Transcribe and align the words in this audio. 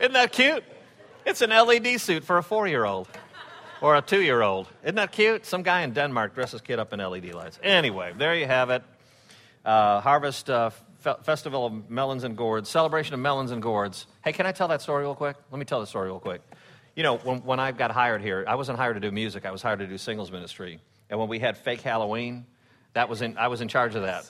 Isn't 0.00 0.12
that 0.12 0.32
cute? 0.32 0.64
It's 1.26 1.40
an 1.40 1.50
LED 1.50 2.00
suit 2.00 2.24
for 2.24 2.38
a 2.38 2.42
four 2.42 2.66
year 2.66 2.84
old 2.84 3.08
or 3.80 3.96
a 3.96 4.02
two 4.02 4.20
year 4.22 4.42
old. 4.42 4.68
Isn't 4.82 4.96
that 4.96 5.12
cute? 5.12 5.46
Some 5.46 5.62
guy 5.62 5.82
in 5.82 5.92
Denmark 5.92 6.34
dresses 6.34 6.60
kid 6.60 6.78
up 6.78 6.92
in 6.92 7.00
LED 7.00 7.34
lights. 7.34 7.58
Anyway, 7.62 8.12
there 8.16 8.34
you 8.34 8.46
have 8.46 8.70
it. 8.70 8.82
Uh, 9.64 10.00
Harvest 10.00 10.48
uh, 10.48 10.70
F- 11.04 11.24
Festival 11.24 11.66
of 11.66 11.90
Melons 11.90 12.24
and 12.24 12.36
Gourds, 12.36 12.68
celebration 12.68 13.14
of 13.14 13.20
melons 13.20 13.50
and 13.50 13.62
gourds. 13.62 14.06
Hey, 14.24 14.32
can 14.32 14.46
I 14.46 14.52
tell 14.52 14.68
that 14.68 14.82
story 14.82 15.02
real 15.02 15.14
quick? 15.14 15.36
Let 15.50 15.58
me 15.58 15.64
tell 15.64 15.80
the 15.80 15.86
story 15.86 16.08
real 16.08 16.18
quick. 16.18 16.40
You 16.96 17.02
know, 17.02 17.18
when, 17.18 17.38
when 17.44 17.60
I 17.60 17.70
got 17.72 17.90
hired 17.90 18.22
here, 18.22 18.44
I 18.48 18.56
wasn't 18.56 18.78
hired 18.78 18.94
to 18.96 19.00
do 19.00 19.12
music, 19.12 19.46
I 19.46 19.50
was 19.52 19.62
hired 19.62 19.78
to 19.80 19.86
do 19.86 19.98
singles 19.98 20.32
ministry. 20.32 20.80
And 21.10 21.18
when 21.18 21.28
we 21.28 21.38
had 21.38 21.56
fake 21.56 21.80
Halloween, 21.80 22.46
that 22.94 23.08
was 23.08 23.22
in, 23.22 23.38
I 23.38 23.48
was 23.48 23.60
in 23.60 23.68
charge 23.68 23.94
of 23.94 24.02
that. 24.02 24.28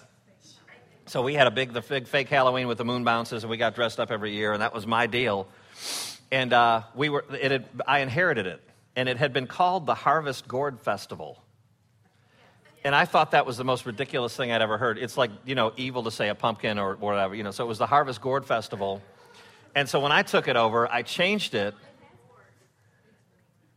So 1.09 1.23
we 1.23 1.33
had 1.33 1.47
a 1.47 1.51
big, 1.51 1.73
the 1.73 1.81
big 1.81 2.07
fake 2.07 2.29
Halloween 2.29 2.69
with 2.69 2.77
the 2.77 2.85
moon 2.85 3.03
bounces, 3.03 3.43
and 3.43 3.51
we 3.51 3.57
got 3.57 3.75
dressed 3.75 3.99
up 3.99 4.11
every 4.11 4.33
year, 4.33 4.53
and 4.53 4.61
that 4.61 4.75
was 4.75 4.87
my 4.87 5.07
deal. 5.07 5.49
And 6.31 6.53
uh, 6.53 6.83
we 6.95 7.09
were, 7.09 7.25
it 7.41 7.51
had, 7.51 7.65
I 7.87 8.01
inherited 8.01 8.47
it, 8.47 8.61
and 8.95 9.09
it 9.09 9.17
had 9.17 9.33
been 9.33 9.47
called 9.47 9.87
the 9.87 9.95
Harvest 9.95 10.47
Gourd 10.47 10.79
Festival. 10.81 11.43
And 12.85 12.95
I 12.95 13.07
thought 13.07 13.31
that 13.31 13.47
was 13.47 13.57
the 13.57 13.65
most 13.65 13.87
ridiculous 13.87 14.37
thing 14.37 14.53
I'd 14.53 14.61
ever 14.61 14.77
heard. 14.77 14.99
It's 14.99 15.17
like, 15.17 15.31
you 15.47 15.55
know, 15.55 15.73
evil 15.79 16.03
to 16.03 16.11
say 16.11 16.29
a 16.29 16.35
pumpkin 16.35 16.79
or 16.79 16.97
whatever, 16.97 17.35
you 17.35 17.43
know. 17.43 17.53
So 17.53 17.65
it 17.65 17.69
was 17.69 17.79
the 17.79 17.87
Harvest 17.87 18.21
Gourd 18.21 18.45
Festival. 18.45 19.01
And 19.75 19.89
so 19.89 20.01
when 20.01 20.13
I 20.13 20.21
took 20.21 20.47
it 20.47 20.57
over, 20.57 20.93
I 20.93 21.01
changed 21.01 21.55
it. 21.55 21.75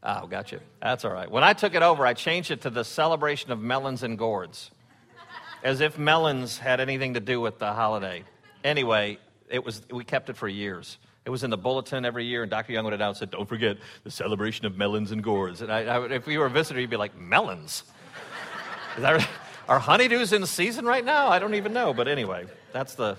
Oh, 0.04 0.28
gotcha. 0.28 0.60
That's 0.82 1.06
all 1.06 1.14
right. 1.14 1.32
When 1.32 1.46
I 1.46 1.54
took 1.54 1.76
it 1.76 1.82
over, 1.82 2.06
I 2.06 2.14
changed 2.14 2.52
it 2.52 2.64
to 2.64 2.70
the 2.70 2.84
celebration 2.84 3.52
of 3.52 3.62
melons 3.62 4.04
and 4.04 4.18
gourds 4.18 4.70
as 5.64 5.82
if 5.82 5.98
melons 5.98 6.58
had 6.58 6.80
anything 6.80 7.14
to 7.14 7.20
do 7.20 7.40
with 7.40 7.60
the 7.60 7.72
holiday. 7.74 8.24
Anyway, 8.64 9.18
it 9.50 9.64
was, 9.64 9.82
we 9.92 10.04
kept 10.04 10.30
it 10.30 10.38
for 10.38 10.48
years. 10.48 10.98
It 11.24 11.30
was 11.30 11.44
in 11.44 11.52
the 11.52 11.58
bulletin 11.58 12.04
every 12.04 12.26
year, 12.26 12.42
and 12.42 12.50
Dr. 12.50 12.74
Young 12.74 12.86
would 12.86 12.94
announce 12.94 13.22
it, 13.22 13.30
don't 13.30 13.48
forget 13.48 13.78
the 14.04 14.10
celebration 14.10 14.66
of 14.66 14.76
melons 14.76 15.12
and 15.12 15.24
gourds. 15.24 15.62
And 15.62 15.72
I, 15.72 15.82
I, 15.82 16.06
if 16.10 16.28
you 16.28 16.40
were 16.40 16.48
a 16.48 16.50
visitor, 16.50 16.80
you'd 16.80 16.90
be 16.90 16.98
like, 16.98 17.16
melons? 17.16 17.84
Is 18.96 19.04
that, 19.04 19.28
are 19.70 19.80
honeydews 19.80 20.34
in 20.34 20.46
season 20.48 20.86
right 20.86 21.06
now? 21.06 21.28
I 21.28 21.38
don't 21.38 21.54
even 21.54 21.74
know. 21.74 21.94
But 21.94 22.08
anyway, 22.08 22.46
that's 22.74 22.96
the. 22.96 23.18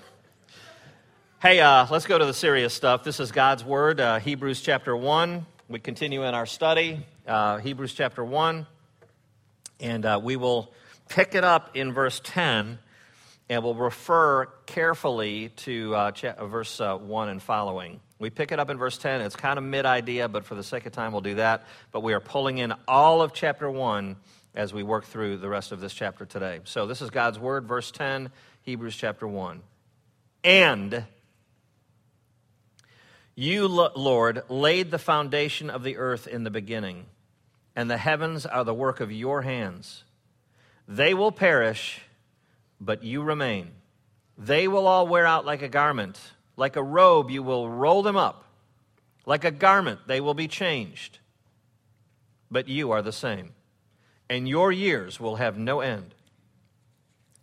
Hey, 1.41 1.61
uh, 1.61 1.86
let's 1.91 2.06
go 2.06 2.19
to 2.19 2.24
the 2.24 2.34
serious 2.34 2.74
stuff. 2.74 3.05
This 3.05 3.20
is 3.20 3.30
God's 3.30 3.64
Word, 3.64 4.00
uh, 4.00 4.19
Hebrews 4.19 4.61
chapter 4.61 4.97
1. 4.97 5.47
We 5.69 5.78
continue 5.78 6.24
in 6.24 6.34
our 6.34 6.47
study, 6.47 7.06
uh, 7.27 7.58
Hebrews 7.58 7.95
chapter 7.95 8.24
1. 8.24 8.67
And 9.80 10.05
uh, 10.05 10.20
we 10.22 10.36
will 10.36 10.72
pick 11.12 11.34
it 11.34 11.44
up 11.44 11.77
in 11.77 11.92
verse 11.92 12.20
10 12.24 12.78
and 13.50 13.62
we'll 13.62 13.74
refer 13.74 14.46
carefully 14.64 15.50
to 15.50 15.94
uh, 15.94 16.12
uh, 16.24 16.46
verse 16.46 16.80
uh, 16.80 16.96
1 16.96 17.28
and 17.28 17.42
following. 17.42 18.00
We 18.18 18.30
pick 18.30 18.50
it 18.50 18.58
up 18.58 18.70
in 18.70 18.78
verse 18.78 18.96
10. 18.96 19.20
It's 19.20 19.36
kind 19.36 19.58
of 19.58 19.64
mid 19.64 19.84
idea, 19.84 20.27
but 20.28 20.46
for 20.46 20.55
the 20.55 20.62
sake 20.62 20.86
of 20.86 20.92
time, 20.92 21.12
we'll 21.12 21.20
do 21.20 21.34
that. 21.34 21.66
But 21.90 22.02
we 22.02 22.14
are 22.14 22.20
pulling 22.20 22.56
in 22.56 22.72
all 22.88 23.20
of 23.20 23.34
chapter 23.34 23.70
1 23.70 24.16
as 24.55 24.72
we 24.72 24.83
work 24.83 25.05
through 25.05 25.36
the 25.36 25.50
rest 25.50 25.70
of 25.70 25.80
this 25.80 25.92
chapter 25.92 26.24
today. 26.24 26.60
So 26.64 26.86
this 26.86 27.02
is 27.02 27.10
God's 27.10 27.38
word, 27.38 27.68
verse 27.68 27.90
10, 27.90 28.30
Hebrews 28.62 28.96
chapter 28.96 29.28
1. 29.28 29.60
And 30.44 31.05
you, 33.34 33.68
Lord, 33.68 34.44
laid 34.48 34.90
the 34.90 34.98
foundation 34.98 35.68
of 35.68 35.83
the 35.83 35.98
earth 35.98 36.27
in 36.27 36.44
the 36.44 36.50
beginning, 36.50 37.05
and 37.77 37.90
the 37.90 37.98
heavens 37.98 38.46
are 38.46 38.64
the 38.64 38.74
work 38.74 39.00
of 39.00 39.12
your 39.12 39.42
hands. 39.42 40.05
They 40.88 41.14
will 41.14 41.33
perish, 41.33 42.00
but 42.80 43.02
you 43.02 43.22
remain. 43.22 43.70
They 44.36 44.69
will 44.69 44.86
all 44.86 45.06
wear 45.06 45.27
out 45.27 45.44
like 45.44 45.62
a 45.62 45.69
garment. 45.69 46.20
Like 46.56 46.77
a 46.77 46.83
robe, 46.83 47.30
you 47.30 47.42
will 47.42 47.69
roll 47.69 48.02
them 48.02 48.16
up. 48.16 48.44
Like 49.24 49.44
a 49.44 49.50
garment, 49.50 50.00
they 50.06 50.20
will 50.20 50.34
be 50.34 50.48
changed. 50.48 51.19
But 52.50 52.69
you 52.69 52.91
are 52.91 53.02
the 53.02 53.12
same, 53.12 53.52
and 54.28 54.48
your 54.48 54.70
years 54.70 55.19
will 55.19 55.36
have 55.36 55.57
no 55.57 55.80
end. 55.80 56.14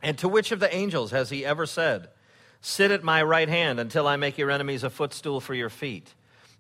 And 0.02 0.18
to 0.20 0.30
which 0.30 0.52
of 0.52 0.60
the 0.60 0.74
angels 0.74 1.12
has 1.12 1.30
he 1.30 1.46
ever 1.46 1.66
said, 1.66 2.10
Sit 2.62 2.92
at 2.92 3.04
my 3.04 3.24
right 3.24 3.50
hand 3.50 3.80
until 3.80 4.08
I 4.08 4.18
make 4.18 4.38
your 4.38 4.52
enemies 4.52 4.84
a 4.84 4.90
footstool 4.90 5.40
for 5.40 5.54
your 5.54 5.70
feet? 5.70 6.14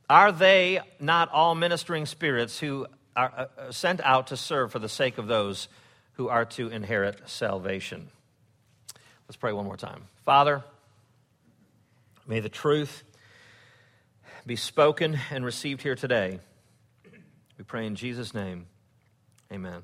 Are 0.09 0.31
they 0.31 0.79
not 0.99 1.29
all 1.31 1.53
ministering 1.55 2.05
spirits 2.05 2.59
who 2.59 2.87
are 3.15 3.31
uh, 3.35 3.45
uh, 3.61 3.71
sent 3.71 4.01
out 4.01 4.27
to 4.27 4.37
serve 4.37 4.71
for 4.71 4.79
the 4.79 4.89
sake 4.89 5.17
of 5.17 5.27
those 5.27 5.67
who 6.19 6.27
are 6.27 6.43
to 6.43 6.67
inherit 6.67 7.17
salvation. 7.29 8.09
Let's 9.29 9.37
pray 9.37 9.53
one 9.53 9.63
more 9.63 9.77
time. 9.77 10.03
Father, 10.25 10.65
may 12.27 12.41
the 12.41 12.49
truth 12.49 13.03
be 14.45 14.57
spoken 14.57 15.17
and 15.31 15.45
received 15.45 15.81
here 15.81 15.95
today. 15.95 16.41
We 17.57 17.63
pray 17.63 17.85
in 17.85 17.95
Jesus' 17.95 18.33
name. 18.33 18.65
Amen. 19.49 19.81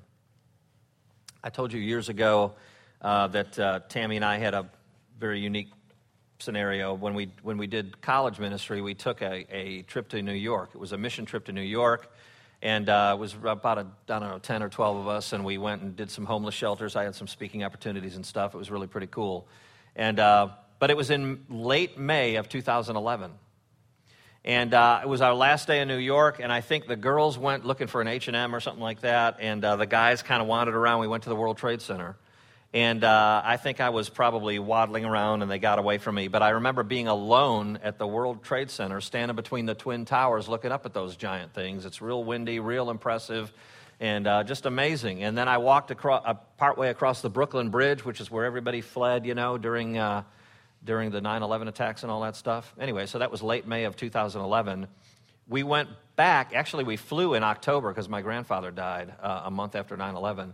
I 1.41 1.49
told 1.49 1.71
you 1.71 1.79
years 1.79 2.09
ago 2.09 2.51
uh, 3.01 3.27
that 3.27 3.57
uh, 3.57 3.79
Tammy 3.87 4.17
and 4.17 4.25
I 4.25 4.37
had 4.37 4.53
a 4.53 4.67
very 5.17 5.39
unique 5.39 5.71
scenario. 6.39 6.93
When 6.95 7.13
we, 7.13 7.31
when 7.43 7.57
we 7.57 7.67
did 7.67 8.01
college 8.01 8.39
ministry, 8.39 8.81
we 8.81 8.93
took 8.93 9.21
a, 9.21 9.45
a 9.49 9.83
trip 9.83 10.09
to 10.09 10.21
New 10.21 10.33
York. 10.33 10.71
It 10.75 10.81
was 10.81 10.91
a 10.91 10.97
mission 10.97 11.25
trip 11.25 11.45
to 11.45 11.53
New 11.53 11.61
York. 11.61 12.11
And 12.65 12.89
uh, 12.89 13.13
it 13.15 13.19
was 13.19 13.35
about, 13.43 13.77
a, 13.77 13.81
I 13.81 14.19
don't 14.19 14.27
know, 14.27 14.39
10 14.39 14.63
or 14.63 14.69
12 14.69 14.97
of 14.97 15.07
us, 15.07 15.33
and 15.33 15.45
we 15.45 15.59
went 15.59 15.83
and 15.83 15.95
did 15.95 16.09
some 16.09 16.25
homeless 16.25 16.55
shelters. 16.55 16.95
I 16.95 17.03
had 17.03 17.13
some 17.13 17.27
speaking 17.27 17.63
opportunities 17.63 18.15
and 18.15 18.25
stuff. 18.25 18.55
It 18.55 18.57
was 18.57 18.71
really 18.71 18.87
pretty 18.87 19.05
cool. 19.05 19.47
And, 19.95 20.19
uh, 20.19 20.47
but 20.79 20.89
it 20.89 20.97
was 20.97 21.11
in 21.11 21.45
late 21.47 21.99
May 21.99 22.37
of 22.37 22.49
2011. 22.49 23.29
And 24.43 24.73
uh, 24.73 25.01
it 25.03 25.07
was 25.07 25.21
our 25.21 25.35
last 25.35 25.67
day 25.67 25.79
in 25.79 25.87
New 25.87 25.99
York, 25.99 26.39
and 26.39 26.51
I 26.51 26.61
think 26.61 26.87
the 26.87 26.95
girls 26.95 27.37
went 27.37 27.65
looking 27.65 27.85
for 27.85 28.01
an 28.01 28.07
H&M 28.07 28.55
or 28.55 28.59
something 28.59 28.81
like 28.81 29.01
that, 29.01 29.37
and 29.39 29.63
uh, 29.63 29.75
the 29.75 29.85
guys 29.85 30.23
kind 30.23 30.41
of 30.41 30.47
wandered 30.47 30.73
around. 30.73 31.01
We 31.01 31.07
went 31.07 31.21
to 31.25 31.29
the 31.29 31.35
World 31.35 31.57
Trade 31.57 31.83
Center. 31.83 32.15
And 32.75 33.05
uh, 33.05 33.41
I 33.45 33.55
think 33.55 33.79
I 33.79 33.87
was 33.87 34.09
probably 34.09 34.59
waddling 34.59 35.05
around 35.05 35.41
and 35.41 35.49
they 35.49 35.59
got 35.59 35.79
away 35.79 35.97
from 35.97 36.15
me. 36.15 36.27
But 36.27 36.43
I 36.43 36.49
remember 36.49 36.83
being 36.83 37.07
alone 37.07 37.79
at 37.81 37.97
the 37.97 38.05
World 38.05 38.43
Trade 38.43 38.69
Center, 38.69 38.99
standing 38.99 39.33
between 39.33 39.65
the 39.65 39.75
Twin 39.75 40.03
Towers, 40.03 40.49
looking 40.49 40.73
up 40.73 40.85
at 40.85 40.93
those 40.93 41.15
giant 41.15 41.53
things. 41.53 41.85
It's 41.85 42.01
real 42.01 42.21
windy, 42.21 42.59
real 42.59 42.89
impressive, 42.89 43.53
and 44.01 44.27
uh, 44.27 44.43
just 44.43 44.65
amazing. 44.65 45.23
And 45.23 45.37
then 45.37 45.47
I 45.47 45.59
walked 45.59 45.89
across, 45.89 46.23
uh, 46.25 46.33
partway 46.57 46.89
across 46.89 47.21
the 47.21 47.29
Brooklyn 47.29 47.69
Bridge, 47.69 48.03
which 48.03 48.19
is 48.19 48.29
where 48.29 48.43
everybody 48.43 48.81
fled, 48.81 49.25
you 49.25 49.35
know, 49.35 49.57
during, 49.57 49.97
uh, 49.97 50.23
during 50.83 51.11
the 51.11 51.21
9 51.21 51.43
11 51.43 51.69
attacks 51.69 52.03
and 52.03 52.11
all 52.11 52.23
that 52.23 52.35
stuff. 52.35 52.75
Anyway, 52.77 53.05
so 53.05 53.19
that 53.19 53.31
was 53.31 53.41
late 53.41 53.65
May 53.65 53.85
of 53.85 53.95
2011. 53.95 54.87
We 55.47 55.63
went 55.63 55.87
back, 56.17 56.53
actually, 56.53 56.83
we 56.83 56.97
flew 56.97 57.35
in 57.35 57.43
October 57.43 57.87
because 57.91 58.09
my 58.09 58.21
grandfather 58.21 58.69
died 58.69 59.13
uh, 59.21 59.43
a 59.45 59.49
month 59.49 59.77
after 59.77 59.95
9 59.95 60.15
11. 60.15 60.53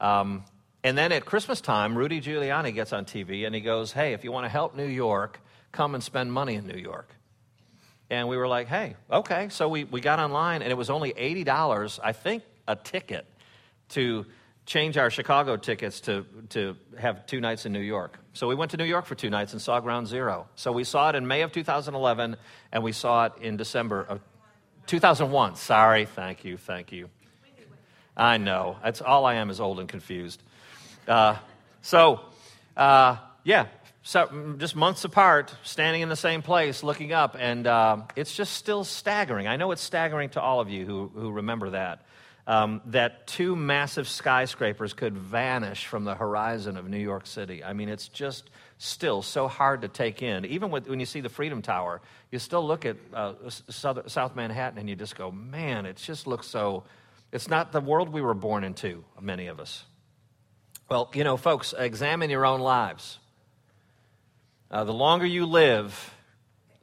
Um, 0.00 0.44
and 0.82 0.96
then 0.96 1.12
at 1.12 1.24
Christmas 1.24 1.60
time, 1.60 1.96
Rudy 1.96 2.20
Giuliani 2.20 2.74
gets 2.74 2.92
on 2.92 3.04
TV 3.04 3.46
and 3.46 3.54
he 3.54 3.60
goes, 3.60 3.92
Hey, 3.92 4.14
if 4.14 4.24
you 4.24 4.32
want 4.32 4.44
to 4.44 4.48
help 4.48 4.74
New 4.74 4.86
York, 4.86 5.40
come 5.72 5.94
and 5.94 6.02
spend 6.02 6.32
money 6.32 6.54
in 6.54 6.66
New 6.66 6.78
York. 6.78 7.08
And 8.08 8.28
we 8.28 8.36
were 8.36 8.48
like, 8.48 8.66
Hey, 8.66 8.96
okay. 9.10 9.48
So 9.50 9.68
we, 9.68 9.84
we 9.84 10.00
got 10.00 10.18
online 10.18 10.62
and 10.62 10.70
it 10.70 10.76
was 10.76 10.90
only 10.90 11.12
$80, 11.12 12.00
I 12.02 12.12
think, 12.12 12.42
a 12.66 12.76
ticket 12.76 13.26
to 13.90 14.24
change 14.64 14.96
our 14.96 15.10
Chicago 15.10 15.56
tickets 15.56 16.00
to, 16.02 16.24
to 16.50 16.76
have 16.96 17.26
two 17.26 17.40
nights 17.40 17.66
in 17.66 17.72
New 17.72 17.80
York. 17.80 18.18
So 18.32 18.46
we 18.46 18.54
went 18.54 18.70
to 18.70 18.76
New 18.76 18.84
York 18.84 19.04
for 19.04 19.14
two 19.14 19.28
nights 19.28 19.52
and 19.52 19.60
saw 19.60 19.80
Ground 19.80 20.06
Zero. 20.06 20.48
So 20.54 20.72
we 20.72 20.84
saw 20.84 21.10
it 21.10 21.16
in 21.16 21.26
May 21.26 21.42
of 21.42 21.52
2011 21.52 22.36
and 22.72 22.82
we 22.82 22.92
saw 22.92 23.26
it 23.26 23.32
in 23.40 23.56
December 23.56 24.02
of 24.02 24.20
2001. 24.86 25.56
Sorry, 25.56 26.06
thank 26.06 26.44
you, 26.44 26.56
thank 26.56 26.92
you. 26.92 27.10
I 28.16 28.36
know. 28.36 28.76
That's 28.82 29.00
all 29.00 29.24
I 29.24 29.34
am 29.34 29.50
is 29.50 29.60
old 29.60 29.80
and 29.80 29.88
confused. 29.88 30.42
Uh, 31.08 31.36
so, 31.82 32.20
uh, 32.76 33.16
yeah, 33.44 33.66
so 34.02 34.54
just 34.58 34.74
months 34.74 35.04
apart, 35.04 35.54
standing 35.62 36.02
in 36.02 36.08
the 36.08 36.16
same 36.16 36.42
place, 36.42 36.82
looking 36.82 37.12
up, 37.12 37.36
and 37.38 37.66
uh, 37.66 37.98
it's 38.16 38.34
just 38.34 38.54
still 38.54 38.84
staggering. 38.84 39.46
I 39.46 39.56
know 39.56 39.70
it's 39.72 39.82
staggering 39.82 40.30
to 40.30 40.40
all 40.40 40.60
of 40.60 40.68
you 40.70 40.86
who, 40.86 41.10
who 41.14 41.30
remember 41.30 41.70
that. 41.70 42.02
Um, 42.46 42.80
that 42.86 43.26
two 43.26 43.54
massive 43.54 44.08
skyscrapers 44.08 44.94
could 44.94 45.16
vanish 45.16 45.86
from 45.86 46.04
the 46.04 46.14
horizon 46.14 46.76
of 46.76 46.88
New 46.88 46.98
York 46.98 47.26
City. 47.26 47.62
I 47.62 47.74
mean, 47.74 47.88
it's 47.88 48.08
just 48.08 48.50
still 48.78 49.22
so 49.22 49.46
hard 49.46 49.82
to 49.82 49.88
take 49.88 50.22
in. 50.22 50.44
Even 50.46 50.70
with, 50.70 50.88
when 50.88 50.98
you 50.98 51.06
see 51.06 51.20
the 51.20 51.28
Freedom 51.28 51.62
Tower, 51.62 52.00
you 52.32 52.38
still 52.38 52.66
look 52.66 52.86
at 52.86 52.96
uh, 53.12 53.34
South, 53.68 54.10
South 54.10 54.34
Manhattan 54.34 54.78
and 54.78 54.88
you 54.88 54.96
just 54.96 55.16
go, 55.16 55.30
man, 55.30 55.86
it 55.86 55.96
just 55.96 56.26
looks 56.26 56.48
so. 56.48 56.82
It's 57.30 57.48
not 57.48 57.70
the 57.70 57.80
world 57.80 58.08
we 58.08 58.22
were 58.22 58.34
born 58.34 58.64
into, 58.64 59.04
many 59.20 59.46
of 59.46 59.60
us. 59.60 59.84
Well, 60.90 61.08
you 61.14 61.22
know, 61.22 61.36
folks, 61.36 61.72
examine 61.78 62.30
your 62.30 62.44
own 62.44 62.58
lives. 62.58 63.20
Uh, 64.72 64.82
the 64.82 64.92
longer 64.92 65.24
you 65.24 65.46
live, 65.46 66.12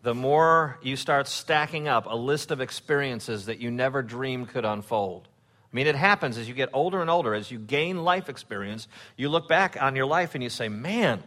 the 0.02 0.16
more 0.16 0.80
you 0.82 0.96
start 0.96 1.28
stacking 1.28 1.90
up 1.90 2.06
a 2.06 2.16
list 2.16 2.52
of 2.52 2.62
experiences 2.62 3.48
that 3.48 3.60
you 3.60 3.70
never 3.70 4.02
dreamed 4.02 4.48
could 4.48 4.64
unfold. 4.64 5.28
I 5.74 5.76
mean, 5.76 5.88
it 5.88 5.96
happens 5.96 6.38
as 6.38 6.48
you 6.48 6.54
get 6.54 6.70
older 6.72 7.02
and 7.02 7.10
older, 7.10 7.34
as 7.34 7.52
you 7.52 7.60
gain 7.60 8.06
life 8.06 8.30
experience, 8.30 8.88
you 9.18 9.28
look 9.28 9.50
back 9.50 9.76
on 9.82 9.98
your 9.98 10.06
life 10.06 10.36
and 10.36 10.44
you 10.44 10.50
say, 10.50 10.70
man, 10.70 11.22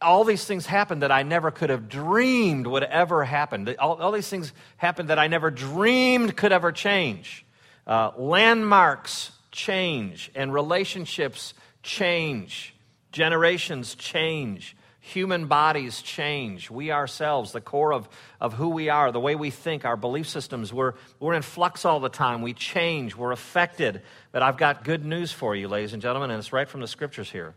all 0.00 0.24
these 0.24 0.46
things 0.46 0.64
happened 0.64 1.02
that 1.02 1.12
I 1.12 1.24
never 1.24 1.50
could 1.50 1.68
have 1.68 1.90
dreamed 1.90 2.66
would 2.66 2.84
ever 2.84 3.22
happen. 3.22 3.68
All, 3.78 4.00
all 4.00 4.12
these 4.12 4.30
things 4.30 4.54
happened 4.78 5.10
that 5.10 5.18
I 5.18 5.26
never 5.26 5.50
dreamed 5.50 6.38
could 6.38 6.52
ever 6.52 6.72
change. 6.72 7.44
Uh, 7.86 8.12
landmarks 8.16 9.30
change, 9.50 10.30
and 10.34 10.54
relationships 10.54 11.52
change, 11.82 12.74
generations 13.10 13.94
change. 13.94 14.76
Human 15.04 15.46
bodies 15.46 16.00
change. 16.00 16.70
We 16.70 16.92
ourselves, 16.92 17.50
the 17.50 17.60
core 17.60 17.92
of, 17.92 18.08
of 18.40 18.52
who 18.52 18.68
we 18.68 18.88
are, 18.88 19.10
the 19.10 19.18
way 19.18 19.34
we 19.34 19.50
think, 19.50 19.84
our 19.84 19.96
belief 19.96 20.28
systems, 20.28 20.72
we're, 20.72 20.94
we're 21.18 21.34
in 21.34 21.42
flux 21.42 21.84
all 21.84 21.98
the 21.98 22.08
time. 22.08 22.40
We 22.40 22.54
change, 22.54 23.16
we're 23.16 23.32
affected. 23.32 24.02
But 24.30 24.44
I've 24.44 24.56
got 24.56 24.84
good 24.84 25.04
news 25.04 25.32
for 25.32 25.56
you, 25.56 25.66
ladies 25.66 25.92
and 25.92 26.00
gentlemen, 26.00 26.30
and 26.30 26.38
it's 26.38 26.52
right 26.52 26.68
from 26.68 26.82
the 26.82 26.86
scriptures 26.86 27.28
here. 27.28 27.54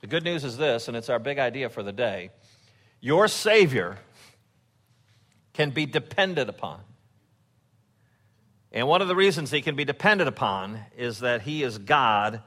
The 0.00 0.08
good 0.08 0.24
news 0.24 0.42
is 0.42 0.56
this, 0.56 0.88
and 0.88 0.96
it's 0.96 1.08
our 1.08 1.20
big 1.20 1.38
idea 1.38 1.68
for 1.68 1.84
the 1.84 1.92
day 1.92 2.30
your 3.00 3.28
Savior 3.28 3.98
can 5.52 5.70
be 5.70 5.86
depended 5.86 6.48
upon. 6.48 6.80
And 8.72 8.86
one 8.86 9.02
of 9.02 9.08
the 9.08 9.16
reasons 9.16 9.50
he 9.50 9.62
can 9.62 9.76
be 9.76 9.84
depended 9.84 10.26
upon 10.26 10.80
is 10.96 11.20
that 11.20 11.42
he 11.42 11.62
is 11.62 11.78
God 11.78 12.42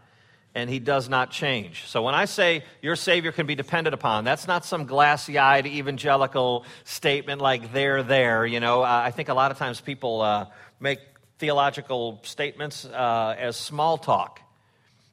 and 0.53 0.69
he 0.69 0.79
does 0.79 1.07
not 1.07 1.31
change. 1.31 1.87
So 1.87 2.03
when 2.03 2.13
I 2.13 2.25
say 2.25 2.63
your 2.81 2.95
Savior 2.95 3.31
can 3.31 3.45
be 3.45 3.55
depended 3.55 3.93
upon, 3.93 4.23
that's 4.23 4.47
not 4.47 4.65
some 4.65 4.85
glassy 4.85 5.37
eyed 5.37 5.65
evangelical 5.65 6.65
statement 6.83 7.41
like 7.41 7.71
they're 7.71 8.03
there. 8.03 8.45
You 8.45 8.59
know, 8.59 8.81
uh, 8.81 9.01
I 9.05 9.11
think 9.11 9.29
a 9.29 9.33
lot 9.33 9.51
of 9.51 9.57
times 9.57 9.79
people 9.79 10.21
uh, 10.21 10.47
make 10.79 10.99
theological 11.39 12.19
statements 12.23 12.85
uh, 12.85 13.35
as 13.37 13.55
small 13.55 13.97
talk. 13.97 14.41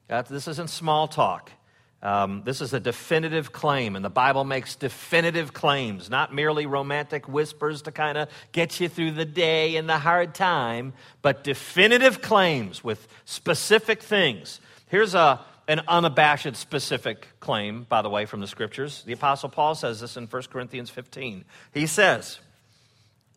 this 0.09 0.49
isn't 0.49 0.71
small 0.71 1.07
talk. 1.09 1.53
Um, 2.01 2.43
this 2.45 2.61
is 2.61 2.73
a 2.75 2.79
definitive 2.79 3.51
claim, 3.51 3.97
and 3.97 4.05
the 4.05 4.11
Bible 4.11 4.45
makes 4.45 4.77
definitive 4.77 5.53
claims, 5.53 6.09
not 6.09 6.33
merely 6.33 6.65
romantic 6.65 7.27
whispers 7.29 7.83
to 7.83 7.93
kind 7.93 8.17
of 8.17 8.29
get 8.53 8.79
you 8.79 8.89
through 8.89 9.13
the 9.13 9.25
day 9.25 9.75
and 9.75 9.89
the 9.89 9.99
hard 9.99 10.33
time, 10.33 10.93
but 11.23 11.43
definitive 11.43 12.23
claims 12.23 12.85
with 12.85 13.09
specific 13.25 14.01
things 14.01 14.61
Here's 14.89 15.15
a, 15.15 15.41
an 15.67 15.83
unabashed 15.87 16.57
specific 16.57 17.27
claim, 17.41 17.87
by 17.89 18.03
the 18.03 18.11
way, 18.11 18.27
from 18.27 18.41
the 18.41 18.47
scriptures. 18.47 19.03
The 19.05 19.13
Apostle 19.13 19.49
Paul 19.49 19.75
says 19.75 20.01
this 20.01 20.17
in 20.17 20.27
1 20.27 20.43
Corinthians 20.45 20.91
15. 20.91 21.45
He 21.75 21.87
says, 21.87 22.39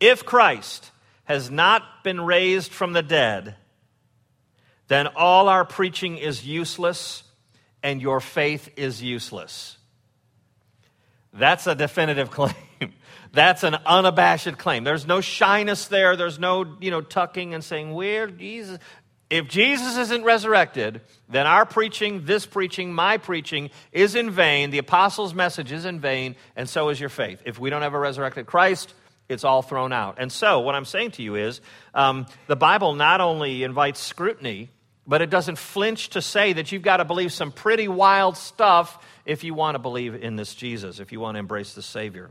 If 0.00 0.24
Christ 0.24 0.90
has 1.24 1.50
not 1.50 1.82
been 2.02 2.20
raised 2.20 2.72
from 2.72 2.92
the 2.92 3.02
dead, 3.02 3.54
then 4.88 5.06
all 5.08 5.48
our 5.48 5.64
preaching 5.64 6.18
is 6.18 6.44
useless 6.44 7.22
and 7.82 8.00
your 8.00 8.20
faith 8.20 8.70
is 8.76 9.02
useless. 9.02 9.76
That's 11.32 11.66
a 11.66 11.74
definitive 11.74 12.30
claim. 12.30 12.54
That's 13.32 13.62
an 13.62 13.76
unabashed 13.86 14.58
claim. 14.58 14.84
There's 14.84 15.06
no 15.06 15.22
shyness 15.22 15.88
there. 15.88 16.16
There's 16.16 16.38
no, 16.38 16.76
you 16.80 16.90
know, 16.90 17.00
tucking 17.00 17.54
and 17.54 17.64
saying, 17.64 17.92
Where 17.94 18.26
Jesus? 18.26 18.78
If 19.32 19.48
Jesus 19.48 19.96
isn't 19.96 20.24
resurrected, 20.24 21.00
then 21.26 21.46
our 21.46 21.64
preaching, 21.64 22.26
this 22.26 22.44
preaching, 22.44 22.92
my 22.92 23.16
preaching 23.16 23.70
is 23.90 24.14
in 24.14 24.30
vain. 24.30 24.70
The 24.70 24.76
apostles' 24.76 25.32
message 25.32 25.72
is 25.72 25.86
in 25.86 26.00
vain, 26.00 26.36
and 26.54 26.68
so 26.68 26.90
is 26.90 27.00
your 27.00 27.08
faith. 27.08 27.40
If 27.46 27.58
we 27.58 27.70
don't 27.70 27.80
have 27.80 27.94
a 27.94 27.98
resurrected 27.98 28.44
Christ, 28.44 28.92
it's 29.30 29.42
all 29.42 29.62
thrown 29.62 29.90
out. 29.90 30.16
And 30.18 30.30
so, 30.30 30.60
what 30.60 30.74
I'm 30.74 30.84
saying 30.84 31.12
to 31.12 31.22
you 31.22 31.36
is 31.36 31.62
um, 31.94 32.26
the 32.46 32.56
Bible 32.56 32.92
not 32.92 33.22
only 33.22 33.62
invites 33.62 34.00
scrutiny, 34.00 34.68
but 35.06 35.22
it 35.22 35.30
doesn't 35.30 35.56
flinch 35.56 36.10
to 36.10 36.20
say 36.20 36.52
that 36.52 36.70
you've 36.70 36.82
got 36.82 36.98
to 36.98 37.06
believe 37.06 37.32
some 37.32 37.52
pretty 37.52 37.88
wild 37.88 38.36
stuff 38.36 39.02
if 39.24 39.44
you 39.44 39.54
want 39.54 39.76
to 39.76 39.78
believe 39.78 40.14
in 40.14 40.36
this 40.36 40.54
Jesus, 40.54 41.00
if 41.00 41.10
you 41.10 41.20
want 41.20 41.36
to 41.36 41.38
embrace 41.38 41.72
the 41.72 41.80
Savior. 41.80 42.30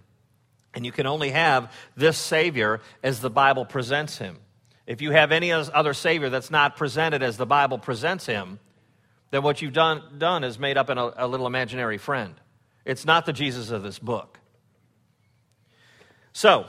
And 0.75 0.86
you 0.86 0.92
can 0.92 1.07
only 1.07 1.31
have 1.31 1.74
this 1.97 2.19
Savior 2.19 2.80
as 3.01 3.21
the 3.21 3.31
Bible 3.31 3.65
presents 3.65 4.19
him. 4.19 4.38
If 4.92 5.02
you 5.02 5.12
have 5.12 5.32
any 5.32 5.54
other 5.54 5.94
Savior 5.94 6.30
that's 6.30 6.52
not 6.52 6.76
presented 6.76 7.24
as 7.24 7.38
the 7.38 7.46
Bible 7.46 7.78
presents 7.78 8.26
him, 8.26 8.60
then 9.30 9.42
what 9.42 9.62
you've 9.62 9.72
done, 9.72 10.04
done 10.18 10.44
is 10.44 10.60
made 10.60 10.76
up 10.76 10.90
in 10.90 10.98
a, 10.98 11.14
a 11.16 11.28
little 11.30 11.48
imaginary 11.48 11.98
friend. 11.98 12.36
It's 12.84 13.06
not 13.06 13.26
the 13.26 13.32
Jesus 13.32 13.72
of 13.72 13.84
this 13.84 14.00
book. 14.00 14.38
So, 16.34 16.66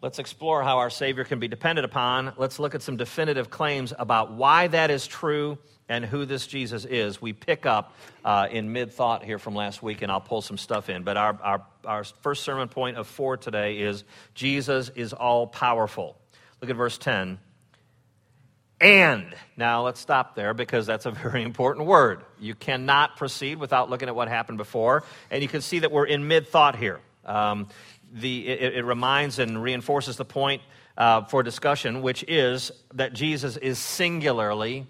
let's 0.00 0.18
explore 0.18 0.62
how 0.62 0.78
our 0.78 0.88
Savior 0.88 1.24
can 1.24 1.40
be 1.40 1.46
depended 1.46 1.84
upon. 1.84 2.32
Let's 2.38 2.58
look 2.58 2.74
at 2.74 2.80
some 2.80 2.96
definitive 2.96 3.50
claims 3.50 3.92
about 3.98 4.32
why 4.32 4.68
that 4.68 4.90
is 4.90 5.06
true 5.06 5.58
and 5.90 6.06
who 6.06 6.24
this 6.24 6.46
Jesus 6.46 6.86
is. 6.86 7.20
We 7.20 7.34
pick 7.34 7.66
up 7.66 7.94
uh, 8.24 8.48
in 8.50 8.72
mid 8.72 8.94
thought 8.94 9.24
here 9.24 9.38
from 9.38 9.54
last 9.54 9.82
week, 9.82 10.00
and 10.00 10.10
I'll 10.10 10.22
pull 10.22 10.40
some 10.40 10.56
stuff 10.56 10.88
in. 10.88 11.02
But 11.02 11.18
our, 11.18 11.38
our, 11.42 11.66
our 11.84 12.04
first 12.04 12.44
sermon 12.44 12.68
point 12.68 12.96
of 12.96 13.06
four 13.06 13.36
today 13.36 13.80
is 13.80 14.04
Jesus 14.32 14.88
is 14.94 15.12
all 15.12 15.46
powerful. 15.46 16.16
Look 16.62 16.70
at 16.70 16.76
verse 16.76 16.96
10. 16.96 17.40
And. 18.80 19.34
Now 19.56 19.84
let's 19.84 19.98
stop 19.98 20.36
there 20.36 20.54
because 20.54 20.86
that's 20.86 21.06
a 21.06 21.10
very 21.22 21.42
important 21.42 21.88
word. 21.88 22.22
You 22.38 22.54
cannot 22.54 23.16
proceed 23.16 23.58
without 23.58 23.90
looking 23.90 24.08
at 24.08 24.14
what 24.14 24.28
happened 24.28 24.58
before. 24.58 25.02
And 25.28 25.42
you 25.42 25.48
can 25.48 25.60
see 25.60 25.80
that 25.80 25.90
we're 25.90 26.06
in 26.06 26.28
mid 26.28 26.46
thought 26.46 26.76
here. 26.76 27.00
Um, 27.24 27.68
the, 28.12 28.46
it, 28.46 28.76
it, 28.76 28.84
reminds 28.84 29.40
and 29.40 29.60
reinforces 29.60 30.16
the 30.16 30.24
point 30.24 30.62
uh, 30.96 31.24
for 31.24 31.42
discussion, 31.42 32.00
which 32.00 32.24
is 32.28 32.70
that 32.94 33.12
Jesus 33.12 33.56
is 33.56 33.78
singularly 33.78 34.86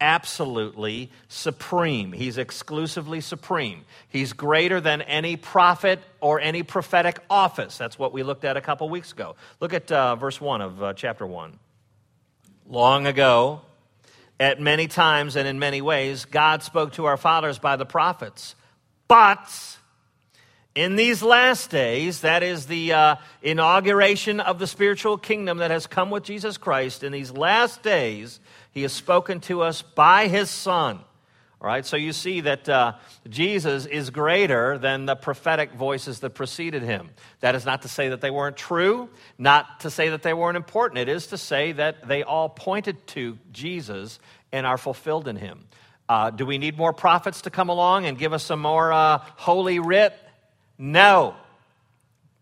absolutely 0.00 1.10
supreme. 1.28 2.12
He's 2.12 2.38
exclusively 2.38 3.20
supreme. 3.20 3.84
He's 4.08 4.32
greater 4.32 4.80
than 4.80 5.02
any 5.02 5.36
prophet 5.36 6.00
or 6.20 6.40
any 6.40 6.62
prophetic 6.62 7.18
office. 7.28 7.76
That's 7.76 7.98
what 7.98 8.12
we 8.12 8.22
looked 8.22 8.44
at 8.44 8.56
a 8.56 8.60
couple 8.60 8.88
weeks 8.88 9.12
ago. 9.12 9.36
Look 9.60 9.74
at 9.74 9.90
uh, 9.92 10.16
verse 10.16 10.40
1 10.40 10.60
of 10.60 10.82
uh, 10.82 10.92
chapter 10.94 11.26
1. 11.26 11.58
Long 12.68 13.06
ago, 13.06 13.62
at 14.38 14.60
many 14.60 14.86
times 14.86 15.36
and 15.36 15.46
in 15.46 15.58
many 15.58 15.82
ways, 15.82 16.24
God 16.24 16.62
spoke 16.62 16.92
to 16.92 17.04
our 17.04 17.16
fathers 17.16 17.58
by 17.58 17.76
the 17.76 17.86
prophets. 17.86 18.54
But 19.06 19.50
in 20.74 20.96
these 20.96 21.22
last 21.22 21.70
days, 21.70 22.20
that 22.20 22.42
is 22.42 22.66
the 22.66 22.92
uh, 22.92 23.16
inauguration 23.42 24.40
of 24.40 24.58
the 24.58 24.66
spiritual 24.66 25.18
kingdom 25.18 25.58
that 25.58 25.70
has 25.70 25.86
come 25.86 26.10
with 26.10 26.22
Jesus 26.22 26.56
Christ, 26.56 27.02
in 27.02 27.12
these 27.12 27.32
last 27.32 27.82
days, 27.82 28.40
he 28.72 28.82
has 28.82 28.92
spoken 28.92 29.40
to 29.40 29.62
us 29.62 29.82
by 29.82 30.28
his 30.28 30.50
Son. 30.50 31.00
All 31.60 31.66
right, 31.66 31.84
so 31.84 31.98
you 31.98 32.14
see 32.14 32.40
that 32.40 32.66
uh, 32.70 32.94
Jesus 33.28 33.84
is 33.84 34.08
greater 34.08 34.78
than 34.78 35.04
the 35.04 35.14
prophetic 35.14 35.72
voices 35.74 36.20
that 36.20 36.30
preceded 36.30 36.82
him. 36.82 37.10
That 37.40 37.54
is 37.54 37.66
not 37.66 37.82
to 37.82 37.88
say 37.88 38.08
that 38.08 38.22
they 38.22 38.30
weren't 38.30 38.56
true, 38.56 39.10
not 39.36 39.80
to 39.80 39.90
say 39.90 40.08
that 40.08 40.22
they 40.22 40.32
weren't 40.32 40.56
important. 40.56 41.00
It 41.00 41.10
is 41.10 41.26
to 41.28 41.38
say 41.38 41.72
that 41.72 42.08
they 42.08 42.22
all 42.22 42.48
pointed 42.48 43.06
to 43.08 43.36
Jesus 43.52 44.18
and 44.52 44.66
are 44.66 44.78
fulfilled 44.78 45.28
in 45.28 45.36
him. 45.36 45.66
Uh, 46.08 46.30
do 46.30 46.46
we 46.46 46.56
need 46.56 46.78
more 46.78 46.94
prophets 46.94 47.42
to 47.42 47.50
come 47.50 47.68
along 47.68 48.06
and 48.06 48.18
give 48.18 48.32
us 48.32 48.42
some 48.42 48.60
more 48.60 48.90
uh, 48.90 49.18
holy 49.36 49.78
writ? 49.78 50.18
No. 50.78 51.34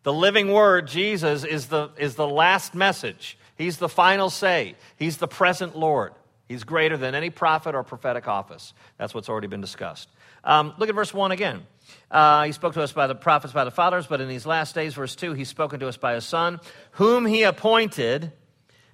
The 0.05 0.12
living 0.12 0.52
word, 0.52 0.87
Jesus, 0.87 1.43
is 1.43 1.67
the, 1.67 1.91
is 1.99 2.14
the 2.14 2.29
last 2.29 2.73
message. 2.73 3.37
He's 3.57 3.79
the 3.79 3.88
final 3.88 4.31
say. 4.31 4.76
He's 4.97 5.17
the 5.17 5.26
present 5.26 5.76
Lord. 5.76 6.12
He's 6.49 6.64
greater 6.64 6.97
than 6.97 7.14
any 7.14 7.31
prophet 7.31 7.75
or 7.75 7.83
prophetic 7.83 8.26
office. 8.26 8.73
That's 8.97 9.14
what's 9.14 9.28
already 9.28 9.49
been 9.49 9.61
discussed. 9.61 10.09
Um, 10.45 10.73
look 10.78 10.88
at 10.88 10.95
verse 10.95 11.12
1 11.12 11.31
again. 11.31 11.67
Uh, 12.11 12.45
he 12.45 12.52
spoke 12.52 12.75
to 12.75 12.83
us 12.83 12.93
by 12.93 13.07
the 13.07 13.14
prophets, 13.14 13.52
by 13.52 13.64
the 13.64 13.71
fathers, 13.71 14.07
but 14.07 14.21
in 14.21 14.28
these 14.28 14.47
last 14.47 14.75
days, 14.75 14.95
verse 14.95 15.14
2, 15.14 15.35
he's 15.35 15.49
spoken 15.49 15.81
to 15.81 15.88
us 15.88 15.99
by 15.99 16.14
his 16.14 16.25
son, 16.25 16.61
whom 16.93 17.26
he 17.26 17.43
appointed 17.43 18.33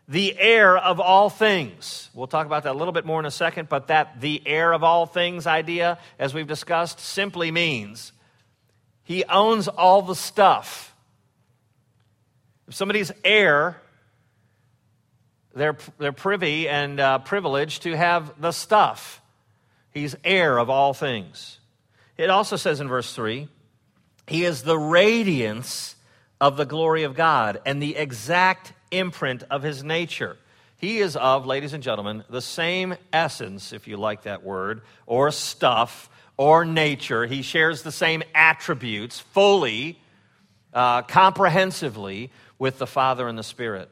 the 0.08 0.36
heir 0.38 0.76
of 0.76 1.00
all 1.00 1.30
things. 1.30 2.10
We'll 2.12 2.26
talk 2.26 2.46
about 2.46 2.64
that 2.64 2.72
a 2.72 2.78
little 2.78 2.92
bit 2.92 3.06
more 3.06 3.20
in 3.20 3.26
a 3.26 3.30
second, 3.30 3.68
but 3.68 3.86
that 3.86 4.20
the 4.20 4.42
heir 4.44 4.72
of 4.72 4.82
all 4.82 5.06
things 5.06 5.46
idea, 5.46 5.98
as 6.18 6.34
we've 6.34 6.46
discussed, 6.46 7.00
simply 7.00 7.50
means 7.50 8.12
he 9.04 9.24
owns 9.24 9.68
all 9.68 10.02
the 10.02 10.14
stuff. 10.14 10.94
If 12.66 12.74
somebody's 12.74 13.12
heir, 13.24 13.80
they're, 15.54 15.76
they're 15.98 16.12
privy 16.12 16.68
and 16.68 16.98
uh, 17.00 17.18
privileged 17.20 17.82
to 17.82 17.96
have 17.96 18.40
the 18.40 18.52
stuff. 18.52 19.20
He's 19.92 20.16
heir 20.24 20.58
of 20.58 20.68
all 20.70 20.94
things. 20.94 21.58
It 22.16 22.30
also 22.30 22.56
says 22.56 22.80
in 22.80 22.88
verse 22.88 23.12
3 23.14 23.48
He 24.26 24.44
is 24.44 24.62
the 24.62 24.78
radiance 24.78 25.96
of 26.40 26.56
the 26.56 26.66
glory 26.66 27.04
of 27.04 27.14
God 27.14 27.60
and 27.64 27.82
the 27.82 27.96
exact 27.96 28.72
imprint 28.90 29.44
of 29.50 29.62
his 29.62 29.84
nature. 29.84 30.36
He 30.76 30.98
is 30.98 31.16
of, 31.16 31.46
ladies 31.46 31.72
and 31.72 31.82
gentlemen, 31.82 32.24
the 32.28 32.42
same 32.42 32.96
essence, 33.12 33.72
if 33.72 33.88
you 33.88 33.96
like 33.96 34.24
that 34.24 34.42
word, 34.42 34.82
or 35.06 35.30
stuff, 35.30 36.10
or 36.36 36.64
nature. 36.64 37.26
He 37.26 37.42
shares 37.42 37.82
the 37.82 37.92
same 37.92 38.22
attributes 38.34 39.20
fully, 39.20 39.98
uh, 40.74 41.02
comprehensively 41.02 42.30
with 42.58 42.78
the 42.78 42.86
Father 42.86 43.28
and 43.28 43.38
the 43.38 43.44
Spirit. 43.44 43.88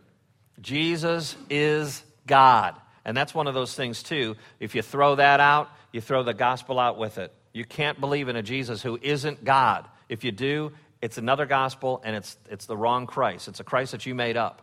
Jesus 0.62 1.36
is 1.50 2.02
God. 2.26 2.74
And 3.04 3.16
that's 3.16 3.34
one 3.34 3.46
of 3.46 3.54
those 3.54 3.74
things, 3.74 4.02
too. 4.02 4.36
If 4.60 4.74
you 4.74 4.82
throw 4.82 5.16
that 5.16 5.40
out, 5.40 5.68
you 5.92 6.00
throw 6.00 6.22
the 6.22 6.34
gospel 6.34 6.78
out 6.78 6.98
with 6.98 7.18
it. 7.18 7.32
You 7.52 7.64
can't 7.64 8.00
believe 8.00 8.28
in 8.28 8.36
a 8.36 8.42
Jesus 8.42 8.80
who 8.80 8.98
isn't 9.02 9.44
God. 9.44 9.86
If 10.08 10.24
you 10.24 10.32
do, 10.32 10.72
it's 11.02 11.18
another 11.18 11.46
gospel 11.46 12.00
and 12.04 12.16
it's, 12.16 12.36
it's 12.48 12.66
the 12.66 12.76
wrong 12.76 13.06
Christ. 13.06 13.48
It's 13.48 13.60
a 13.60 13.64
Christ 13.64 13.92
that 13.92 14.06
you 14.06 14.14
made 14.14 14.36
up. 14.36 14.62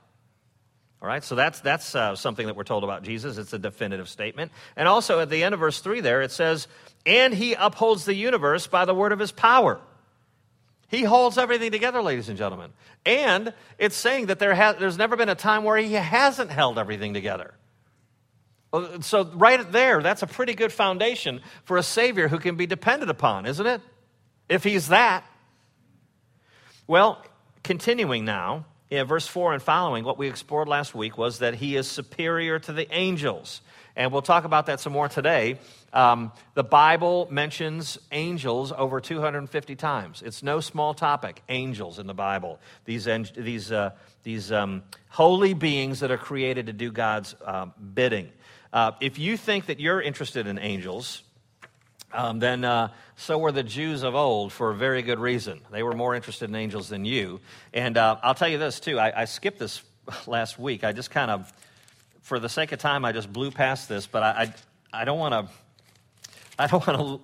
All 1.01 1.07
right, 1.07 1.23
so 1.23 1.35
that's, 1.35 1.61
that's 1.61 1.95
uh, 1.95 2.15
something 2.15 2.47
that 2.47 2.57
we're 2.57 2.63
told 2.65 2.83
about 2.83 3.03
Jesus. 3.03 3.37
It's 3.37 3.53
a 3.53 3.59
definitive 3.59 4.09
statement. 4.09 4.51
And 4.75 4.87
also 4.87 5.19
at 5.19 5.29
the 5.29 5.43
end 5.43 5.53
of 5.53 5.59
verse 5.59 5.79
3 5.79 6.01
there, 6.01 6.21
it 6.21 6.31
says, 6.31 6.67
And 7.05 7.33
he 7.33 7.53
upholds 7.53 8.03
the 8.03 8.13
universe 8.13 8.67
by 8.67 8.85
the 8.85 8.93
word 8.93 9.13
of 9.13 9.19
his 9.19 9.31
power. 9.31 9.79
He 10.89 11.03
holds 11.03 11.37
everything 11.37 11.71
together, 11.71 12.01
ladies 12.01 12.29
and 12.29 12.37
gentlemen. 12.37 12.71
And 13.05 13.53
it's 13.77 13.95
saying 13.95 14.25
that 14.27 14.39
there 14.39 14.53
has, 14.53 14.77
there's 14.77 14.97
never 14.97 15.15
been 15.15 15.29
a 15.29 15.35
time 15.35 15.63
where 15.63 15.77
he 15.77 15.93
hasn't 15.93 16.49
held 16.49 16.77
everything 16.79 17.13
together. 17.13 17.53
So, 19.01 19.25
right 19.33 19.71
there, 19.71 20.01
that's 20.01 20.21
a 20.21 20.27
pretty 20.27 20.53
good 20.53 20.71
foundation 20.71 21.41
for 21.63 21.77
a 21.77 21.83
Savior 21.83 22.27
who 22.27 22.37
can 22.37 22.55
be 22.55 22.67
depended 22.67 23.09
upon, 23.09 23.45
isn't 23.45 23.65
it? 23.65 23.81
If 24.47 24.63
he's 24.63 24.89
that. 24.89 25.23
Well, 26.85 27.23
continuing 27.63 28.25
now, 28.25 28.65
in 28.89 29.05
verse 29.05 29.27
4 29.27 29.53
and 29.53 29.61
following, 29.61 30.03
what 30.03 30.17
we 30.17 30.27
explored 30.27 30.67
last 30.67 30.95
week 30.95 31.17
was 31.17 31.39
that 31.39 31.55
he 31.55 31.75
is 31.75 31.87
superior 31.87 32.59
to 32.59 32.73
the 32.73 32.91
angels. 32.93 33.61
And 33.99 34.13
we'll 34.13 34.21
talk 34.21 34.45
about 34.45 34.67
that 34.67 34.79
some 34.79 34.93
more 34.93 35.09
today. 35.09 35.59
Um, 35.91 36.31
the 36.53 36.63
Bible 36.63 37.27
mentions 37.29 37.99
angels 38.13 38.71
over 38.71 39.01
250 39.01 39.75
times. 39.75 40.21
It's 40.21 40.41
no 40.41 40.61
small 40.61 40.93
topic, 40.93 41.43
angels 41.49 41.99
in 41.99 42.07
the 42.07 42.13
Bible. 42.13 42.61
These, 42.85 43.09
these, 43.35 43.73
uh, 43.73 43.91
these 44.23 44.53
um, 44.53 44.83
holy 45.09 45.53
beings 45.53 45.99
that 45.99 46.11
are 46.11 46.17
created 46.17 46.67
to 46.67 46.73
do 46.73 46.93
God's 46.93 47.35
uh, 47.45 47.65
bidding. 47.93 48.29
Uh, 48.71 48.93
if 49.01 49.19
you 49.19 49.35
think 49.35 49.65
that 49.65 49.81
you're 49.81 50.01
interested 50.01 50.47
in 50.47 50.59
angels, 50.59 51.21
um, 52.13 52.39
then 52.39 52.63
uh, 52.63 52.93
so 53.17 53.37
were 53.37 53.51
the 53.51 53.63
Jews 53.63 54.03
of 54.03 54.15
old 54.15 54.53
for 54.53 54.71
a 54.71 54.75
very 54.75 55.01
good 55.01 55.19
reason. 55.19 55.59
They 55.71 55.83
were 55.83 55.93
more 55.93 56.15
interested 56.15 56.47
in 56.47 56.55
angels 56.55 56.87
than 56.87 57.03
you. 57.03 57.41
And 57.73 57.97
uh, 57.97 58.15
I'll 58.23 58.33
tell 58.33 58.47
you 58.47 58.59
this, 58.59 58.79
too. 58.79 58.97
I, 58.97 59.23
I 59.23 59.25
skipped 59.25 59.59
this 59.59 59.83
last 60.25 60.57
week. 60.57 60.85
I 60.85 60.93
just 60.93 61.11
kind 61.11 61.29
of, 61.29 61.51
for 62.29 62.39
the 62.39 62.47
sake 62.47 62.71
of 62.71 62.79
time, 62.79 63.05
I 63.05 63.11
just 63.11 63.33
blew 63.33 63.49
past 63.49 63.89
this, 63.89 64.05
but 64.05 64.21
I, 64.21 64.53
I, 64.93 65.01
I 65.01 65.03
don't 65.03 65.17
want 65.17 65.33
to. 65.33 65.53
I 66.59 66.67
don't 66.67 66.85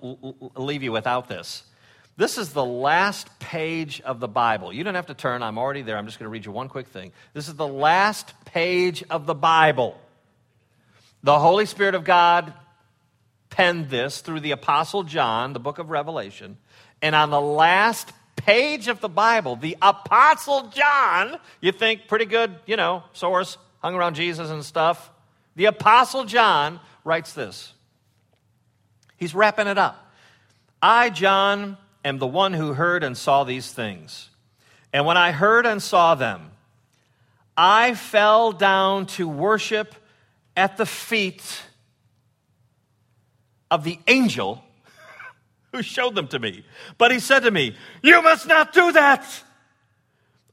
to 0.54 0.60
leave 0.60 0.82
you 0.82 0.90
without 0.90 1.28
this. 1.28 1.62
This 2.16 2.38
is 2.38 2.52
the 2.52 2.64
last 2.64 3.38
page 3.38 4.00
of 4.00 4.18
the 4.18 4.26
Bible. 4.26 4.72
You 4.72 4.82
don't 4.82 4.96
have 4.96 5.06
to 5.06 5.14
turn, 5.14 5.42
I'm 5.42 5.58
already 5.58 5.82
there. 5.82 5.96
I'm 5.96 6.06
just 6.06 6.18
going 6.18 6.24
to 6.24 6.30
read 6.30 6.44
you 6.44 6.50
one 6.50 6.68
quick 6.68 6.88
thing. 6.88 7.12
This 7.34 7.46
is 7.46 7.54
the 7.54 7.68
last 7.68 8.32
page 8.46 9.04
of 9.08 9.26
the 9.26 9.34
Bible. 9.34 10.00
The 11.22 11.38
Holy 11.38 11.66
Spirit 11.66 11.94
of 11.94 12.04
God 12.04 12.52
penned 13.50 13.88
this 13.88 14.22
through 14.22 14.40
the 14.40 14.52
Apostle 14.52 15.04
John, 15.04 15.52
the 15.52 15.60
book 15.60 15.78
of 15.78 15.90
Revelation. 15.90 16.56
And 17.00 17.14
on 17.14 17.30
the 17.30 17.40
last 17.40 18.12
page 18.34 18.88
of 18.88 19.00
the 19.00 19.08
Bible, 19.08 19.56
the 19.56 19.76
Apostle 19.82 20.68
John, 20.70 21.38
you 21.60 21.70
think 21.70 22.08
pretty 22.08 22.24
good, 22.24 22.56
you 22.66 22.76
know, 22.76 23.04
source, 23.12 23.58
hung 23.86 23.94
around 23.94 24.14
Jesus 24.14 24.50
and 24.50 24.64
stuff. 24.64 25.12
The 25.54 25.66
Apostle 25.66 26.24
John 26.24 26.80
writes 27.04 27.34
this. 27.34 27.72
He's 29.16 29.32
wrapping 29.32 29.68
it 29.68 29.78
up. 29.78 30.12
I, 30.82 31.08
John, 31.08 31.76
am 32.04 32.18
the 32.18 32.26
one 32.26 32.52
who 32.52 32.72
heard 32.72 33.04
and 33.04 33.16
saw 33.16 33.44
these 33.44 33.70
things. 33.70 34.28
And 34.92 35.06
when 35.06 35.16
I 35.16 35.30
heard 35.30 35.66
and 35.66 35.80
saw 35.80 36.16
them, 36.16 36.50
I 37.56 37.94
fell 37.94 38.50
down 38.50 39.06
to 39.06 39.28
worship 39.28 39.94
at 40.56 40.76
the 40.78 40.86
feet 40.86 41.62
of 43.70 43.84
the 43.84 44.00
angel 44.08 44.64
who 45.72 45.80
showed 45.80 46.16
them 46.16 46.26
to 46.26 46.40
me. 46.40 46.64
But 46.98 47.12
he 47.12 47.20
said 47.20 47.44
to 47.44 47.52
me, 47.52 47.76
You 48.02 48.20
must 48.20 48.48
not 48.48 48.72
do 48.72 48.90
that. 48.90 49.44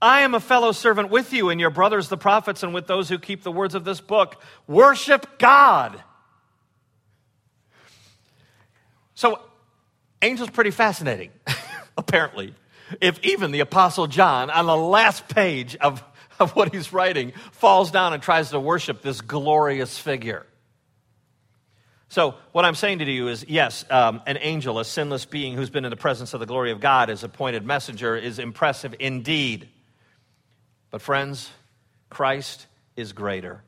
I 0.03 0.21
am 0.21 0.35
a 0.35 0.39
fellow 0.39 0.73
servant 0.73 1.09
with 1.09 1.31
you 1.31 1.49
and 1.49 1.59
your 1.59 1.69
brothers, 1.69 2.09
the 2.09 2.17
prophets, 2.17 2.61
and 2.61 2.73
with 2.73 2.87
those 2.87 3.07
who 3.07 3.17
keep 3.17 3.41
the 3.41 3.51
words 3.51 3.73
of 3.73 3.85
this 3.85 4.01
book. 4.01 4.41
Worship 4.67 5.39
God. 5.39 6.03
So, 9.15 9.39
angels 10.21 10.49
pretty 10.49 10.71
fascinating, 10.71 11.31
apparently. 11.97 12.53
If 12.99 13.19
even 13.23 13.51
the 13.51 13.61
Apostle 13.61 14.07
John, 14.07 14.49
on 14.49 14.65
the 14.65 14.75
last 14.75 15.27
page 15.29 15.75
of 15.77 16.03
of 16.39 16.55
what 16.55 16.73
he's 16.73 16.91
writing 16.93 17.31
falls 17.51 17.91
down 17.91 18.13
and 18.13 18.21
tries 18.21 18.51
to 18.51 18.59
worship 18.59 19.01
this 19.01 19.21
glorious 19.21 19.97
figure. 19.97 20.45
So, 22.09 22.35
what 22.51 22.65
I'm 22.65 22.75
saying 22.75 22.99
to 22.99 23.11
you 23.11 23.27
is 23.27 23.45
yes, 23.47 23.85
um, 23.89 24.21
an 24.27 24.37
angel, 24.39 24.77
a 24.77 24.85
sinless 24.85 25.25
being 25.25 25.55
who's 25.55 25.71
been 25.71 25.85
in 25.85 25.89
the 25.89 25.95
presence 25.95 26.33
of 26.33 26.39
the 26.39 26.45
glory 26.45 26.71
of 26.71 26.79
God 26.79 27.09
as 27.09 27.23
appointed 27.23 27.65
messenger, 27.65 28.15
is 28.15 28.37
impressive 28.37 28.93
indeed. 28.99 29.69
But, 30.93 31.01
friends, 31.01 31.49
Christ 32.11 32.67
is 32.95 33.13
greater. 33.13 33.63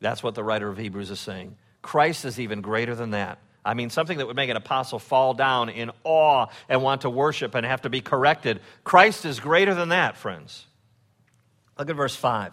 That's 0.00 0.22
what 0.22 0.34
the 0.34 0.44
writer 0.44 0.68
of 0.68 0.76
Hebrews 0.76 1.10
is 1.10 1.18
saying. 1.18 1.56
Christ 1.80 2.26
is 2.26 2.38
even 2.38 2.60
greater 2.60 2.94
than 2.94 3.12
that. 3.12 3.38
I 3.64 3.72
mean, 3.72 3.88
something 3.88 4.18
that 4.18 4.26
would 4.26 4.36
make 4.36 4.50
an 4.50 4.58
apostle 4.58 4.98
fall 4.98 5.32
down 5.32 5.70
in 5.70 5.90
awe 6.04 6.48
and 6.68 6.82
want 6.82 7.00
to 7.00 7.08
worship 7.08 7.54
and 7.54 7.64
have 7.64 7.80
to 7.82 7.88
be 7.88 8.02
corrected. 8.02 8.60
Christ 8.84 9.24
is 9.24 9.40
greater 9.40 9.72
than 9.72 9.88
that, 9.88 10.18
friends. 10.18 10.66
Look 11.78 11.88
at 11.88 11.96
verse 11.96 12.14
5. 12.14 12.52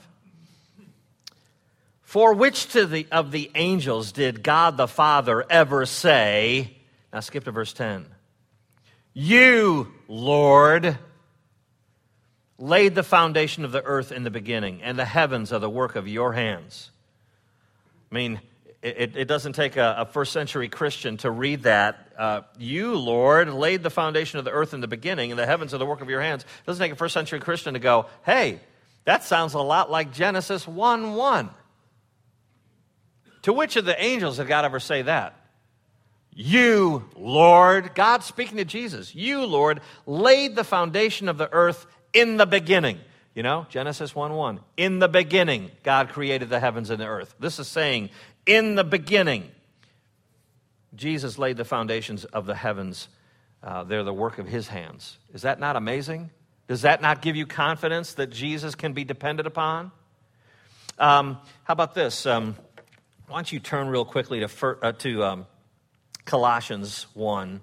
For 2.04 2.34
which 2.34 2.68
to 2.68 2.86
the, 2.86 3.08
of 3.12 3.34
the 3.34 3.52
angels 3.56 4.14
did 4.14 4.42
God 4.42 4.78
the 4.78 4.88
Father 4.88 5.44
ever 5.50 5.86
say? 5.86 6.78
Now 7.12 7.20
skip 7.20 7.44
to 7.44 7.52
verse 7.52 7.74
10. 7.74 8.06
You, 9.12 9.92
Lord, 10.08 10.98
laid 12.60 12.96
the 12.96 13.04
foundation 13.04 13.66
of 13.66 13.72
the 13.72 13.84
earth 13.84 14.12
in 14.12 14.24
the 14.24 14.32
beginning, 14.32 14.82
and 14.82 14.98
the 14.98 15.06
heavens 15.06 15.54
are 15.54 15.60
the 15.60 15.70
work 15.70 15.96
of 15.96 16.08
your 16.08 16.34
hands. 16.34 16.92
I 18.12 18.16
mean, 18.16 18.40
it, 18.82 19.16
it 19.16 19.28
doesn't 19.28 19.54
take 19.54 19.76
a, 19.76 19.96
a, 20.00 20.06
first 20.06 20.32
century 20.32 20.70
Christian 20.70 21.18
to 21.18 21.32
read 21.32 21.64
that. 21.64 22.12
Uh, 22.18 22.42
you, 22.58 22.96
Lord, 22.96 23.50
laid 23.50 23.84
the 23.84 23.90
foundation 23.90 24.40
of 24.40 24.46
the 24.46 24.52
earth 24.52 24.74
in 24.74 24.82
the 24.82 24.88
beginning, 24.88 25.32
and 25.32 25.40
the 25.40 25.46
heavens 25.46 25.74
are 25.74 25.78
the 25.78 25.86
work 25.86 26.02
of 26.02 26.10
your 26.10 26.22
hands. 26.22 26.44
It 26.44 26.66
doesn't 26.66 26.84
take 26.84 26.94
a 26.94 26.96
first 26.96 27.14
century 27.14 27.40
Christian 27.40 27.74
to 27.74 27.80
go, 27.80 28.06
hey, 28.26 28.60
that 29.06 29.24
sounds 29.24 29.54
a 29.54 29.60
lot 29.60 29.92
like 29.92 30.14
Genesis 30.14 30.68
1 30.68 31.16
1. 31.16 31.50
To 33.44 33.54
which 33.54 33.76
of 33.76 33.86
the 33.86 34.02
angels 34.02 34.38
did 34.38 34.48
God 34.48 34.66
ever 34.66 34.80
say 34.80 35.04
that? 35.04 35.34
You, 36.34 37.10
Lord, 37.16 37.96
God 37.96 38.24
speaking 38.24 38.58
to 38.58 38.66
Jesus, 38.66 39.16
you, 39.16 39.46
Lord, 39.46 39.82
laid 40.06 40.56
the 40.56 40.64
foundation 40.64 41.30
of 41.30 41.38
the 41.40 41.52
earth 41.52 41.88
in 42.14 42.38
the 42.38 42.46
beginning. 42.46 43.00
You 43.36 43.44
know, 43.44 43.68
Genesis 43.70 44.16
1 44.16 44.34
1. 44.34 44.60
In 44.78 45.00
the 45.00 45.08
beginning, 45.08 45.70
God 45.84 46.10
created 46.10 46.50
the 46.50 46.60
heavens 46.60 46.90
and 46.90 47.00
the 47.00 47.06
earth. 47.06 47.36
This 47.40 47.60
is 47.60 47.68
saying, 47.68 48.10
in 48.48 48.76
the 48.76 48.84
beginning, 48.84 49.52
Jesus 50.96 51.38
laid 51.38 51.58
the 51.58 51.66
foundations 51.66 52.26
of 52.26 52.48
the 52.48 52.56
heavens. 52.56 53.10
Uh, 53.62 53.84
they're 53.84 54.04
the 54.04 54.14
work 54.14 54.40
of 54.40 54.48
his 54.48 54.68
hands. 54.68 55.18
Is 55.34 55.44
that 55.44 55.60
not 55.60 55.76
amazing? 55.76 56.32
Does 56.68 56.82
that 56.82 57.02
not 57.02 57.22
give 57.22 57.36
you 57.36 57.46
confidence 57.46 58.16
that 58.16 58.32
Jesus 58.32 58.74
can 58.74 58.94
be 58.94 59.04
depended 59.04 59.46
upon? 59.46 59.92
Um, 60.98 61.38
how 61.64 61.74
about 61.74 61.94
this? 61.94 62.26
Um, 62.26 62.56
why 63.28 63.38
don't 63.38 63.52
you 63.52 63.60
turn 63.60 63.88
real 63.88 64.06
quickly 64.06 64.40
to, 64.40 64.78
uh, 64.82 64.92
to 64.94 65.24
um, 65.24 65.48
Colossians 66.28 67.08
1. 67.14 67.62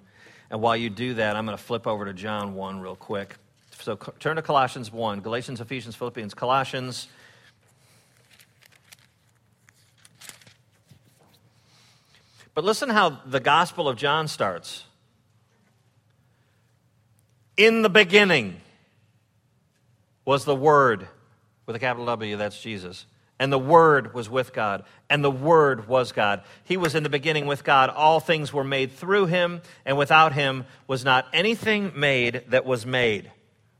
And 0.51 0.61
while 0.61 0.77
you 0.77 0.91
do 0.91 1.15
that, 1.15 1.37
I'm 1.37 1.47
going 1.47 1.57
to 1.57 1.63
flip 1.63 1.87
over 1.87 2.07
to 2.07 2.13
John 2.13 2.55
1 2.55 2.81
real 2.81 2.97
quick. 2.97 3.37
So 3.81 3.97
turn 3.97 4.37
to 4.37 4.43
Colossians 4.43 4.93
1, 4.93 5.21
Galatians, 5.21 5.61
Ephesians, 5.61 5.95
Philippians, 5.95 6.35
Colossians. 6.35 7.09
But 12.55 12.65
listen 12.65 12.89
how 12.89 13.21
the 13.27 13.41
Gospel 13.41 13.89
of 13.89 13.97
John 13.97 14.29
starts. 14.29 14.85
In 17.57 17.83
the 17.83 17.91
beginning 17.91 18.61
was 20.25 20.45
the 20.45 20.55
Word 20.55 21.09
with 21.67 21.77
a 21.77 21.79
capital 21.79 22.07
W, 22.07 22.37
that's 22.37 22.61
Jesus. 22.61 23.07
And 23.39 23.53
the 23.53 23.59
Word 23.59 24.15
was 24.15 24.31
with 24.31 24.53
God, 24.53 24.85
and 25.11 25.25
the 25.25 25.31
Word 25.31 25.89
was 25.89 26.13
God. 26.13 26.43
He 26.63 26.77
was 26.77 26.95
in 26.95 27.03
the 27.03 27.09
beginning 27.09 27.47
with 27.47 27.65
God. 27.65 27.91
All 27.91 28.21
things 28.21 28.53
were 28.53 28.65
made 28.65 28.93
through 28.93 29.27
him, 29.27 29.61
and 29.85 29.99
without 29.99 30.33
him 30.33 30.65
was 30.87 31.05
not 31.05 31.27
anything 31.33 31.93
made 31.97 32.45
that 32.49 32.65
was 32.65 32.87
made. 32.87 33.31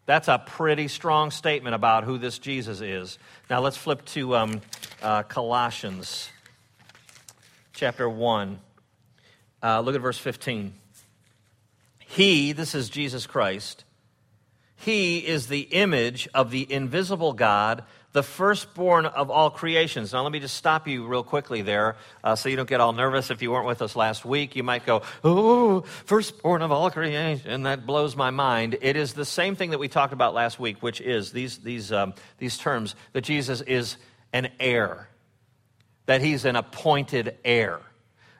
That's 0.07 0.29
a 0.29 0.39
pretty 0.39 0.89
strong 0.89 1.31
statement 1.31 1.75
about 1.75 2.05
who 2.05 2.19
this 2.19 2.39
Jesus 2.39 2.81
is. 2.83 3.19
Now 3.49 3.61
let's 3.61 3.77
flip 3.77 4.05
to 4.07 4.37
um, 4.37 4.61
uh, 5.03 5.23
Colossians 5.23 6.29
chapter 7.73 8.09
1. 8.09 8.61
Uh, 9.63 9.81
look 9.81 9.95
at 9.95 10.03
verse 10.03 10.19
15. 10.19 10.75
He, 11.99 12.53
this 12.53 12.75
is 12.75 12.91
Jesus 12.91 13.27
Christ, 13.27 13.85
he 14.77 15.19
is 15.19 15.47
the 15.47 15.61
image 15.61 16.29
of 16.35 16.51
the 16.51 16.71
invisible 16.71 17.33
God, 17.33 17.85
the 18.15 18.23
firstborn 18.23 19.07
of 19.07 19.29
all 19.29 19.51
creations. 19.51 20.13
Now, 20.13 20.23
let 20.23 20.31
me 20.31 20.39
just 20.39 20.57
stop 20.57 20.87
you 20.87 21.05
real 21.05 21.25
quickly 21.25 21.63
there 21.63 21.97
uh, 22.23 22.37
so 22.37 22.49
you 22.49 22.55
don't 22.55 22.69
get 22.69 22.81
all 22.81 22.93
nervous 22.93 23.33
if 23.33 23.43
you 23.43 23.51
weren't 23.51 23.67
with 23.67 23.83
us 23.83 23.97
last 23.97 24.25
week. 24.25 24.55
You 24.55 24.63
might 24.63 24.87
go, 24.87 25.03
Oh, 25.25 25.81
firstborn 25.81 26.63
of 26.63 26.71
all 26.71 26.93
creation. 26.93 27.65
That 27.65 27.87
blows 27.87 28.15
my 28.15 28.31
mind. 28.31 28.77
It 28.81 28.95
is 28.95 29.15
the 29.15 29.25
same 29.25 29.57
thing 29.57 29.71
that 29.71 29.81
we 29.81 29.89
talked 29.89 30.13
about 30.13 30.33
last 30.33 30.61
week, 30.61 30.81
which 30.81 31.01
is 31.01 31.33
these, 31.33 31.59
these, 31.59 31.91
um, 31.91 32.15
these 32.39 32.57
terms 32.57 32.95
that 33.15 33.23
Jesus 33.23 33.61
is 33.63 33.97
an 34.33 34.49
heir, 34.61 35.09
that 36.07 36.21
he's 36.21 36.45
an 36.45 36.57
appointed 36.57 37.37
heir 37.45 37.81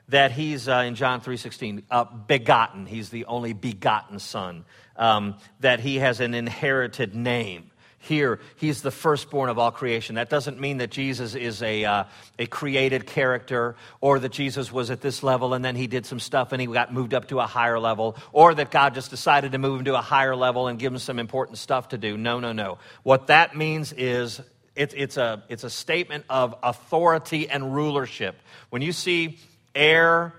that 0.07 0.31
he's 0.31 0.67
uh, 0.67 0.83
in 0.85 0.93
john 0.93 1.19
3.16 1.19 1.81
uh, 1.89 2.03
begotten 2.03 2.85
he's 2.85 3.09
the 3.09 3.25
only 3.25 3.53
begotten 3.53 4.19
son 4.19 4.63
um, 4.97 5.33
that 5.61 5.79
he 5.79 5.95
has 5.95 6.19
an 6.19 6.35
inherited 6.35 7.15
name 7.15 7.71
here, 8.05 8.39
he's 8.57 8.81
the 8.81 8.91
firstborn 8.91 9.49
of 9.49 9.59
all 9.59 9.71
creation. 9.71 10.15
That 10.15 10.29
doesn't 10.29 10.59
mean 10.59 10.77
that 10.77 10.91
Jesus 10.91 11.35
is 11.35 11.61
a, 11.61 11.85
uh, 11.85 12.03
a 12.39 12.45
created 12.45 13.05
character 13.05 13.75
or 14.01 14.19
that 14.19 14.31
Jesus 14.31 14.71
was 14.71 14.91
at 14.91 15.01
this 15.01 15.23
level 15.23 15.53
and 15.53 15.63
then 15.63 15.75
he 15.75 15.87
did 15.87 16.05
some 16.05 16.19
stuff 16.19 16.51
and 16.51 16.61
he 16.61 16.67
got 16.67 16.93
moved 16.93 17.13
up 17.13 17.27
to 17.29 17.39
a 17.39 17.45
higher 17.45 17.79
level 17.79 18.15
or 18.31 18.53
that 18.55 18.71
God 18.71 18.93
just 18.93 19.09
decided 19.09 19.51
to 19.51 19.57
move 19.57 19.79
him 19.79 19.85
to 19.85 19.95
a 19.95 20.01
higher 20.01 20.35
level 20.35 20.67
and 20.67 20.79
give 20.79 20.93
him 20.93 20.99
some 20.99 21.19
important 21.19 21.57
stuff 21.57 21.89
to 21.89 21.97
do. 21.97 22.17
No, 22.17 22.39
no, 22.39 22.53
no. 22.53 22.77
What 23.03 23.27
that 23.27 23.55
means 23.55 23.91
is 23.93 24.41
it, 24.75 24.93
it's, 24.95 25.17
a, 25.17 25.43
it's 25.49 25.63
a 25.63 25.69
statement 25.69 26.25
of 26.29 26.55
authority 26.61 27.49
and 27.49 27.73
rulership. 27.73 28.35
When 28.69 28.81
you 28.81 28.91
see 28.91 29.39
heir, 29.73 30.33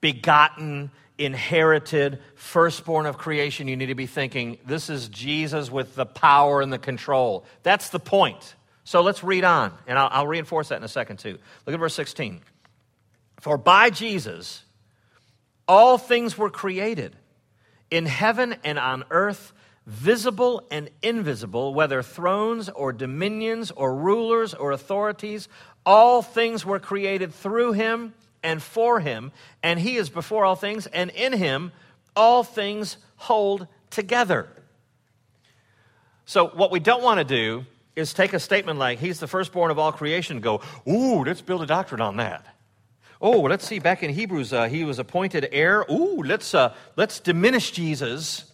begotten, 0.00 0.90
inherited, 1.18 2.20
firstborn 2.34 3.06
of 3.06 3.18
creation, 3.18 3.68
you 3.68 3.76
need 3.76 3.86
to 3.86 3.94
be 3.94 4.06
thinking, 4.06 4.58
this 4.66 4.90
is 4.90 5.08
Jesus 5.08 5.70
with 5.70 5.94
the 5.94 6.06
power 6.06 6.60
and 6.60 6.72
the 6.72 6.78
control. 6.78 7.44
That's 7.62 7.90
the 7.90 8.00
point. 8.00 8.56
So 8.84 9.00
let's 9.00 9.24
read 9.24 9.44
on, 9.44 9.72
and 9.86 9.98
I'll, 9.98 10.08
I'll 10.10 10.26
reinforce 10.26 10.68
that 10.68 10.76
in 10.76 10.84
a 10.84 10.88
second 10.88 11.18
too. 11.18 11.38
Look 11.66 11.74
at 11.74 11.80
verse 11.80 11.94
16. 11.94 12.40
For 13.40 13.56
by 13.56 13.90
Jesus, 13.90 14.64
all 15.66 15.98
things 15.98 16.36
were 16.36 16.50
created 16.50 17.16
in 17.90 18.06
heaven 18.06 18.56
and 18.64 18.78
on 18.78 19.04
earth, 19.10 19.52
visible 19.86 20.66
and 20.70 20.90
invisible, 21.02 21.74
whether 21.74 22.02
thrones 22.02 22.68
or 22.68 22.92
dominions 22.92 23.70
or 23.70 23.94
rulers 23.94 24.52
or 24.52 24.72
authorities, 24.72 25.48
all 25.86 26.22
things 26.22 26.64
were 26.64 26.80
created 26.80 27.32
through 27.32 27.72
him 27.72 28.14
and 28.44 28.62
for 28.62 29.00
him, 29.00 29.32
and 29.62 29.80
he 29.80 29.96
is 29.96 30.08
before 30.08 30.44
all 30.44 30.54
things, 30.54 30.86
and 30.86 31.10
in 31.10 31.32
him 31.32 31.72
all 32.14 32.44
things 32.44 32.98
hold 33.16 33.66
together. 33.90 34.48
So, 36.26 36.48
what 36.48 36.70
we 36.70 36.78
don't 36.78 37.02
want 37.02 37.18
to 37.18 37.24
do 37.24 37.64
is 37.96 38.14
take 38.14 38.32
a 38.32 38.40
statement 38.40 38.78
like, 38.78 38.98
He's 38.98 39.18
the 39.18 39.26
firstborn 39.26 39.70
of 39.70 39.78
all 39.78 39.92
creation, 39.92 40.40
go, 40.40 40.60
Ooh, 40.88 41.24
let's 41.24 41.40
build 41.40 41.62
a 41.62 41.66
doctrine 41.66 42.00
on 42.00 42.18
that. 42.18 42.46
Oh, 43.20 43.40
let's 43.40 43.66
see, 43.66 43.78
back 43.78 44.02
in 44.02 44.10
Hebrews, 44.10 44.52
uh, 44.52 44.68
he 44.68 44.84
was 44.84 44.98
appointed 44.98 45.48
heir. 45.50 45.84
Ooh, 45.90 46.22
let's, 46.22 46.54
uh, 46.54 46.74
let's 46.96 47.20
diminish 47.20 47.70
Jesus 47.70 48.44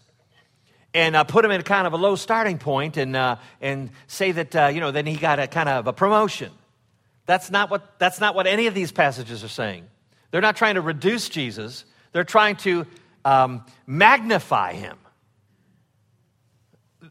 and 0.95 1.17
uh, 1.17 1.25
put 1.25 1.45
him 1.45 1.51
in 1.51 1.63
kind 1.63 1.87
of 1.87 1.93
a 1.93 1.97
low 1.97 2.17
starting 2.17 2.59
point 2.59 2.97
and, 2.97 3.17
uh, 3.17 3.37
and 3.61 3.91
say 4.07 4.33
that, 4.33 4.55
uh, 4.55 4.67
you 4.67 4.81
know, 4.81 4.91
then 4.91 5.07
he 5.07 5.17
got 5.17 5.39
a 5.39 5.47
kind 5.47 5.69
of 5.69 5.87
a 5.87 5.93
promotion. 5.93 6.53
That's 7.31 7.49
not 7.49 7.71
what, 7.71 7.97
that's 8.01 8.19
not 8.19 8.35
what 8.35 8.49
any 8.49 8.67
of 8.67 8.75
these 8.75 8.91
passages 8.91 9.45
are 9.45 9.49
saying. 9.49 9.87
They're 10.33 10.41
not 10.41 10.57
trying 10.57 10.75
to 10.75 10.81
reduce 10.81 11.29
Jesus, 11.29 11.85
they're 12.11 12.25
trying 12.25 12.57
to 12.57 12.89
um, 13.25 13.65
magnify 13.87 14.73
him. 14.73 14.99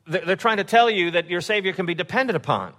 They're 0.05 0.35
trying 0.35 0.57
to 0.57 0.65
tell 0.65 0.89
you 0.89 1.11
that 1.11 1.29
your 1.29 1.39
Savior 1.39 1.71
can 1.71 1.85
be 1.85 1.93
depended 1.93 2.35
upon. 2.35 2.73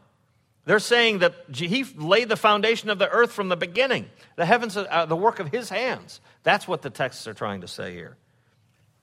They're 0.67 0.81
saying 0.81 1.21
that 1.21 1.35
He 1.55 1.85
laid 1.97 2.29
the 2.29 2.37
foundation 2.37 2.91
of 2.91 2.99
the 2.99 3.09
earth 3.09 3.33
from 3.33 3.49
the 3.49 3.57
beginning. 3.57 4.11
The 4.37 4.45
heavens 4.45 4.77
are 4.77 5.07
the 5.07 5.17
work 5.17 5.41
of 5.41 5.49
His 5.49 5.71
hands. 5.71 6.21
That's 6.43 6.69
what 6.69 6.83
the 6.83 6.91
texts 6.91 7.27
are 7.27 7.33
trying 7.33 7.63
to 7.63 7.69
say 7.69 7.95
here. 7.95 8.19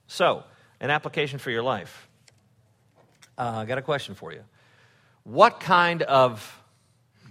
So, 0.06 0.44
an 0.78 0.90
application 0.90 1.40
for 1.40 1.50
your 1.50 1.64
life. 1.64 2.08
Uh, 3.36 3.54
I 3.56 3.64
got 3.64 3.78
a 3.78 3.82
question 3.82 4.14
for 4.14 4.32
you. 4.32 4.44
What 5.24 5.58
kind 5.58 6.02
of 6.02 6.62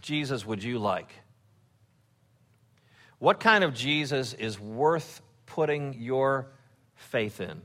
Jesus 0.02 0.46
would 0.46 0.64
you 0.64 0.80
like? 0.80 1.12
What 3.20 3.40
kind 3.40 3.64
of 3.64 3.74
Jesus 3.74 4.34
is 4.34 4.60
worth 4.60 5.22
putting 5.46 5.96
your 5.96 6.48
faith 6.96 7.42
in? 7.42 7.62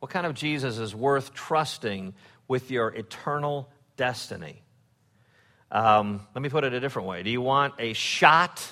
What 0.00 0.10
kind 0.10 0.26
of 0.26 0.34
Jesus 0.34 0.78
is 0.78 0.94
worth 0.94 1.34
trusting 1.34 2.14
with 2.48 2.70
your 2.70 2.88
eternal 2.88 3.68
destiny? 3.96 4.62
Um, 5.70 6.26
let 6.34 6.42
me 6.42 6.48
put 6.48 6.64
it 6.64 6.72
a 6.72 6.80
different 6.80 7.08
way. 7.08 7.22
Do 7.22 7.30
you 7.30 7.40
want 7.40 7.74
a 7.78 7.92
shot 7.92 8.66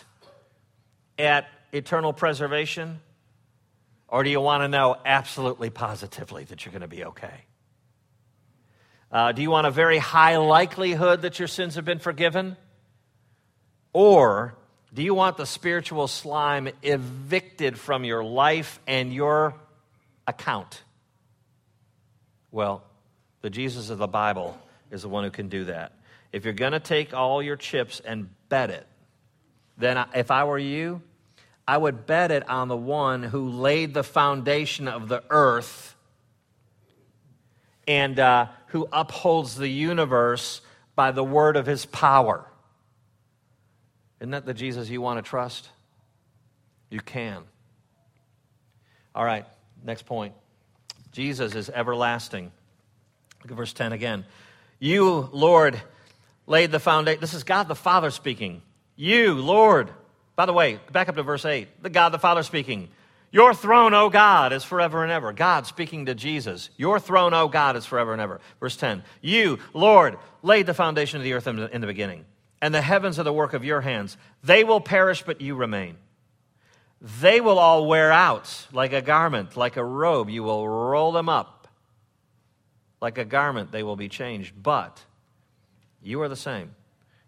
at 1.18 1.47
eternal 1.73 2.12
preservation? 2.12 3.01
Or 4.09 4.25
do 4.25 4.31
you 4.31 4.40
want 4.40 4.62
to 4.62 4.68
know 4.68 4.97
absolutely 5.05 5.71
positively 5.71 6.44
that 6.44 6.64
you're 6.64 6.73
going 6.73 6.83
to 6.83 6.88
be 6.88 7.05
okay? 7.05 7.44
Uh, 9.12 9.33
do 9.33 9.42
you 9.42 9.51
want 9.51 9.66
a 9.66 9.71
very 9.71 9.99
high 9.99 10.37
likelihood 10.37 11.23
that 11.23 11.38
your 11.38 11.49
sins 11.49 11.77
have 11.77 11.85
been 11.85 11.99
forgiven? 11.99 12.57
Or 14.01 14.55
do 14.95 15.03
you 15.03 15.13
want 15.13 15.39
the 15.39 15.45
spiritual 15.45 16.07
slime 16.07 16.69
evicted 16.85 17.77
from 17.77 18.05
your 18.05 18.23
life 18.23 18.79
and 18.87 19.13
your 19.13 19.55
account? 20.25 20.85
Well, 22.53 22.85
the 23.41 23.51
Jesus 23.51 23.91
of 23.91 23.99
the 23.99 24.07
Bible 24.07 24.57
is 24.93 25.03
the 25.03 25.09
one 25.09 25.25
who 25.25 25.33
can 25.33 25.49
do 25.49 25.65
that. 25.65 25.95
If 26.33 26.45
you're 26.45 26.55
going 26.55 26.75
to 26.75 26.79
take 26.79 27.13
all 27.13 27.43
your 27.43 27.57
chips 27.57 27.99
and 27.99 28.29
bet 28.49 28.71
it, 28.71 28.87
then 29.79 30.07
if 30.15 30.31
I 30.31 30.45
were 30.45 30.61
you, 30.61 31.03
I 31.67 31.77
would 31.77 32.07
bet 32.07 32.31
it 32.31 32.49
on 32.49 32.69
the 32.69 32.77
one 32.77 33.25
who 33.25 33.49
laid 33.49 33.95
the 33.95 34.05
foundation 34.05 34.87
of 34.87 35.09
the 35.09 35.25
earth 35.29 35.97
and 37.89 38.17
uh, 38.21 38.47
who 38.69 38.87
upholds 38.93 39.57
the 39.57 39.67
universe 39.67 40.61
by 40.95 41.11
the 41.11 41.25
word 41.25 41.57
of 41.57 41.67
his 41.67 41.85
power. 41.85 42.47
Isn't 44.21 44.33
that 44.33 44.47
the 44.47 44.55
Jesus 44.55 44.89
you 44.89 45.01
want 45.01 45.25
to 45.25 45.29
trust? 45.29 45.69
You 46.91 47.01
can. 47.01 47.45
All 49.15 49.25
right, 49.25 49.45
next 49.85 50.07
point. 50.07 50.35
Jesus 51.13 51.55
is 51.55 51.71
everlasting. 51.71 52.51
Look 53.43 53.51
at 53.53 53.57
verse 53.57 53.73
10 53.73 53.93
again. 53.93 54.25
You, 54.79 55.29
Lord, 55.33 55.81
laid 56.47 56.71
the 56.71 56.81
foundation. 56.81 57.21
This 57.21 57.35
is 57.35 57.45
God 57.45 57.69
the 57.69 57.75
Father 57.75 58.11
speaking. 58.11 58.63
You, 58.97 59.35
Lord. 59.35 59.91
By 60.37 60.47
the 60.47 60.53
way, 60.53 60.79
back 60.93 61.09
up 61.09 61.17
to 61.17 61.23
verse 61.23 61.45
8. 61.45 61.83
The 61.83 61.91
God 61.91 62.11
the 62.11 62.19
Father 62.19 62.43
speaking. 62.43 62.89
Your 63.31 63.53
throne, 63.53 63.93
O 63.93 64.09
God, 64.09 64.53
is 64.53 64.65
forever 64.65 65.03
and 65.03 65.13
ever. 65.13 65.33
God 65.33 65.67
speaking 65.67 66.07
to 66.07 66.15
Jesus. 66.15 66.71
Your 66.77 66.99
throne, 66.99 67.35
O 67.35 67.49
God, 67.49 67.77
is 67.77 67.85
forever 67.85 68.13
and 68.13 68.23
ever. 68.23 68.41
Verse 68.59 68.77
10. 68.77 69.03
You, 69.21 69.59
Lord, 69.75 70.17
laid 70.43 70.67
the 70.67 70.75
foundation 70.75 71.19
of 71.19 71.25
the 71.25 71.35
earth 71.35 71.47
in 71.47 71.57
the, 71.57 71.75
in 71.75 71.81
the 71.81 71.87
beginning 71.87 72.25
and 72.61 72.75
the 72.75 72.83
heavens 72.83 73.18
are 73.18 73.25
the 73.25 73.33
work 73.33 73.55
of 73.55 73.64
your 73.64 73.81
hands. 73.81 74.16
They 74.42 74.64
will 74.64 74.81
perish, 74.81 75.23
but 75.23 75.40
you 75.40 75.55
remain. 75.55 75.97
They 77.01 77.40
will 77.40 77.59
all 77.59 77.87
wear 77.87 78.11
out 78.11 78.66
like 78.73 78.92
a 78.92 79.01
garment, 79.01 79.57
like 79.57 79.77
a 79.77 79.85
robe. 79.85 80.29
You 80.29 80.42
will 80.42 80.68
roll 80.68 81.12
them 81.12 81.29
up. 81.29 81.68
Like 83.01 83.18
a 83.18 83.25
garment, 83.25 83.71
they 83.71 83.85
will 83.85 83.94
be 83.94 84.09
changed. 84.09 84.53
But 84.61 85.01
you 86.03 86.23
are 86.23 86.29
the 86.29 86.37
same, 86.37 86.75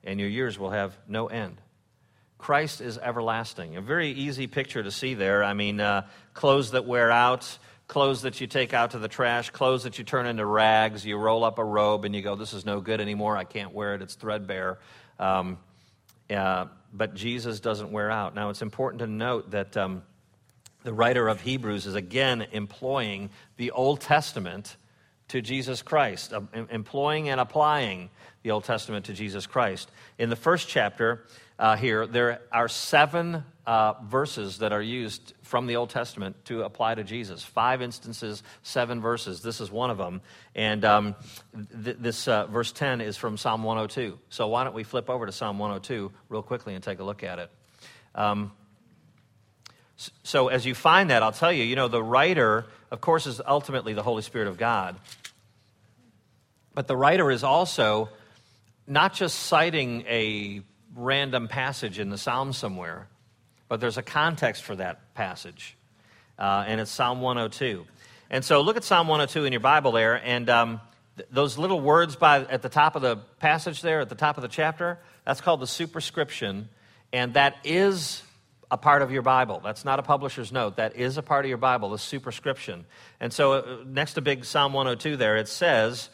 and 0.02 0.18
your 0.18 0.28
years 0.28 0.58
will 0.58 0.70
have 0.70 0.96
no 1.06 1.28
end. 1.28 1.60
Christ 2.38 2.80
is 2.80 2.98
everlasting. 2.98 3.76
A 3.76 3.80
very 3.80 4.10
easy 4.10 4.46
picture 4.46 4.82
to 4.82 4.90
see 4.90 5.14
there. 5.14 5.44
I 5.44 5.52
mean, 5.52 5.78
uh, 5.78 6.06
clothes 6.34 6.72
that 6.72 6.86
wear 6.86 7.10
out, 7.10 7.58
clothes 7.86 8.22
that 8.22 8.40
you 8.40 8.46
take 8.46 8.72
out 8.72 8.92
to 8.92 8.98
the 8.98 9.08
trash, 9.08 9.50
clothes 9.50 9.82
that 9.84 9.98
you 9.98 10.04
turn 10.04 10.26
into 10.26 10.46
rags. 10.46 11.04
You 11.04 11.18
roll 11.18 11.44
up 11.44 11.58
a 11.58 11.64
robe 11.64 12.04
and 12.04 12.14
you 12.14 12.22
go, 12.22 12.36
This 12.36 12.54
is 12.54 12.64
no 12.64 12.80
good 12.80 13.00
anymore. 13.00 13.36
I 13.36 13.44
can't 13.44 13.74
wear 13.74 13.94
it. 13.94 14.02
It's 14.02 14.14
threadbare. 14.14 14.78
Um, 15.20 15.58
uh, 16.30 16.66
but 16.92 17.14
Jesus 17.14 17.60
doesn't 17.60 17.92
wear 17.92 18.10
out. 18.10 18.34
Now, 18.34 18.50
it's 18.50 18.62
important 18.62 19.00
to 19.00 19.06
note 19.06 19.52
that 19.52 19.76
um, 19.76 20.02
the 20.82 20.92
writer 20.92 21.28
of 21.28 21.40
Hebrews 21.40 21.86
is 21.86 21.94
again 21.94 22.46
employing 22.52 23.30
the 23.56 23.70
Old 23.70 24.00
Testament 24.00 24.76
to 25.28 25.40
Jesus 25.40 25.82
Christ, 25.82 26.32
uh, 26.32 26.40
employing 26.70 27.28
and 27.28 27.40
applying 27.40 28.10
the 28.42 28.50
Old 28.50 28.64
Testament 28.64 29.06
to 29.06 29.12
Jesus 29.12 29.46
Christ. 29.46 29.90
In 30.18 30.30
the 30.30 30.36
first 30.36 30.68
chapter 30.68 31.24
uh, 31.58 31.76
here, 31.76 32.06
there 32.06 32.40
are 32.50 32.68
seven 32.68 33.44
uh, 33.70 33.94
verses 34.02 34.58
that 34.58 34.72
are 34.72 34.82
used 34.82 35.32
from 35.42 35.68
the 35.68 35.76
Old 35.76 35.90
Testament 35.90 36.34
to 36.46 36.64
apply 36.64 36.96
to 36.96 37.04
Jesus. 37.04 37.44
Five 37.44 37.82
instances, 37.82 38.42
seven 38.64 39.00
verses. 39.00 39.42
This 39.42 39.60
is 39.60 39.70
one 39.70 39.90
of 39.90 39.96
them. 39.96 40.22
And 40.56 40.84
um, 40.84 41.14
th- 41.84 41.98
this 42.00 42.26
uh, 42.26 42.46
verse 42.46 42.72
10 42.72 43.00
is 43.00 43.16
from 43.16 43.36
Psalm 43.36 43.62
102. 43.62 44.18
So 44.28 44.48
why 44.48 44.64
don't 44.64 44.74
we 44.74 44.82
flip 44.82 45.08
over 45.08 45.24
to 45.24 45.30
Psalm 45.30 45.60
102 45.60 46.10
real 46.28 46.42
quickly 46.42 46.74
and 46.74 46.82
take 46.82 46.98
a 46.98 47.04
look 47.04 47.22
at 47.22 47.38
it? 47.38 47.50
Um, 48.16 48.50
so 50.24 50.48
as 50.48 50.66
you 50.66 50.74
find 50.74 51.10
that, 51.10 51.22
I'll 51.22 51.30
tell 51.30 51.52
you, 51.52 51.62
you 51.62 51.76
know, 51.76 51.86
the 51.86 52.02
writer, 52.02 52.66
of 52.90 53.00
course, 53.00 53.28
is 53.28 53.40
ultimately 53.46 53.92
the 53.92 54.02
Holy 54.02 54.22
Spirit 54.22 54.48
of 54.48 54.58
God. 54.58 54.96
But 56.74 56.88
the 56.88 56.96
writer 56.96 57.30
is 57.30 57.44
also 57.44 58.08
not 58.88 59.14
just 59.14 59.38
citing 59.38 60.02
a 60.08 60.62
random 60.96 61.46
passage 61.46 62.00
in 62.00 62.10
the 62.10 62.18
Psalm 62.18 62.52
somewhere, 62.52 63.06
but 63.70 63.80
there's 63.80 63.96
a 63.96 64.02
context 64.02 64.64
for 64.64 64.74
that 64.74 65.14
passage. 65.14 65.76
Uh, 66.36 66.64
and 66.66 66.80
it's 66.80 66.90
Psalm 66.90 67.20
102. 67.20 67.86
And 68.28 68.44
so 68.44 68.62
look 68.62 68.76
at 68.76 68.82
Psalm 68.82 69.06
102 69.06 69.44
in 69.44 69.52
your 69.52 69.60
Bible 69.60 69.92
there, 69.92 70.20
and 70.24 70.50
um, 70.50 70.80
th- 71.16 71.28
those 71.30 71.56
little 71.56 71.80
words 71.80 72.16
by, 72.16 72.40
at 72.40 72.62
the 72.62 72.68
top 72.68 72.96
of 72.96 73.02
the 73.02 73.18
passage 73.38 73.80
there, 73.80 74.00
at 74.00 74.08
the 74.08 74.16
top 74.16 74.36
of 74.36 74.42
the 74.42 74.48
chapter, 74.48 74.98
that's 75.24 75.40
called 75.40 75.60
the 75.60 75.68
superscription, 75.68 76.68
and 77.12 77.34
that 77.34 77.58
is 77.62 78.24
a 78.72 78.76
part 78.76 79.02
of 79.02 79.12
your 79.12 79.22
Bible. 79.22 79.60
That's 79.62 79.84
not 79.84 80.00
a 80.00 80.02
publisher's 80.02 80.50
note. 80.50 80.74
That 80.76 80.96
is 80.96 81.16
a 81.16 81.22
part 81.22 81.44
of 81.44 81.48
your 81.48 81.58
Bible, 81.58 81.90
the 81.90 81.98
superscription. 81.98 82.86
And 83.20 83.32
so 83.32 83.52
uh, 83.52 83.76
next 83.86 84.14
to 84.14 84.20
big 84.20 84.44
Psalm 84.44 84.72
102 84.72 85.16
there, 85.16 85.36
it 85.36 85.46
says, 85.46 86.08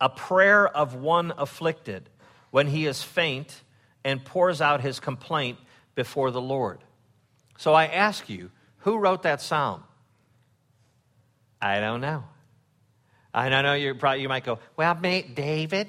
A 0.00 0.08
prayer 0.08 0.68
of 0.68 0.94
one 0.94 1.32
afflicted 1.36 2.08
when 2.52 2.68
he 2.68 2.86
is 2.86 3.02
faint 3.02 3.62
and 4.04 4.24
pours 4.24 4.60
out 4.60 4.80
his 4.80 5.00
complaint 5.00 5.58
before 5.94 6.30
the 6.30 6.40
Lord. 6.40 6.80
So 7.58 7.74
I 7.74 7.86
ask 7.86 8.28
you, 8.28 8.50
who 8.78 8.98
wrote 8.98 9.22
that 9.22 9.40
psalm? 9.40 9.84
I 11.60 11.80
don't 11.80 12.00
know. 12.00 12.24
I 13.32 13.48
know 13.48 13.74
you 13.74 13.94
probably 13.94 14.22
you 14.22 14.28
might 14.28 14.44
go, 14.44 14.58
well, 14.76 14.94
David, 14.94 15.88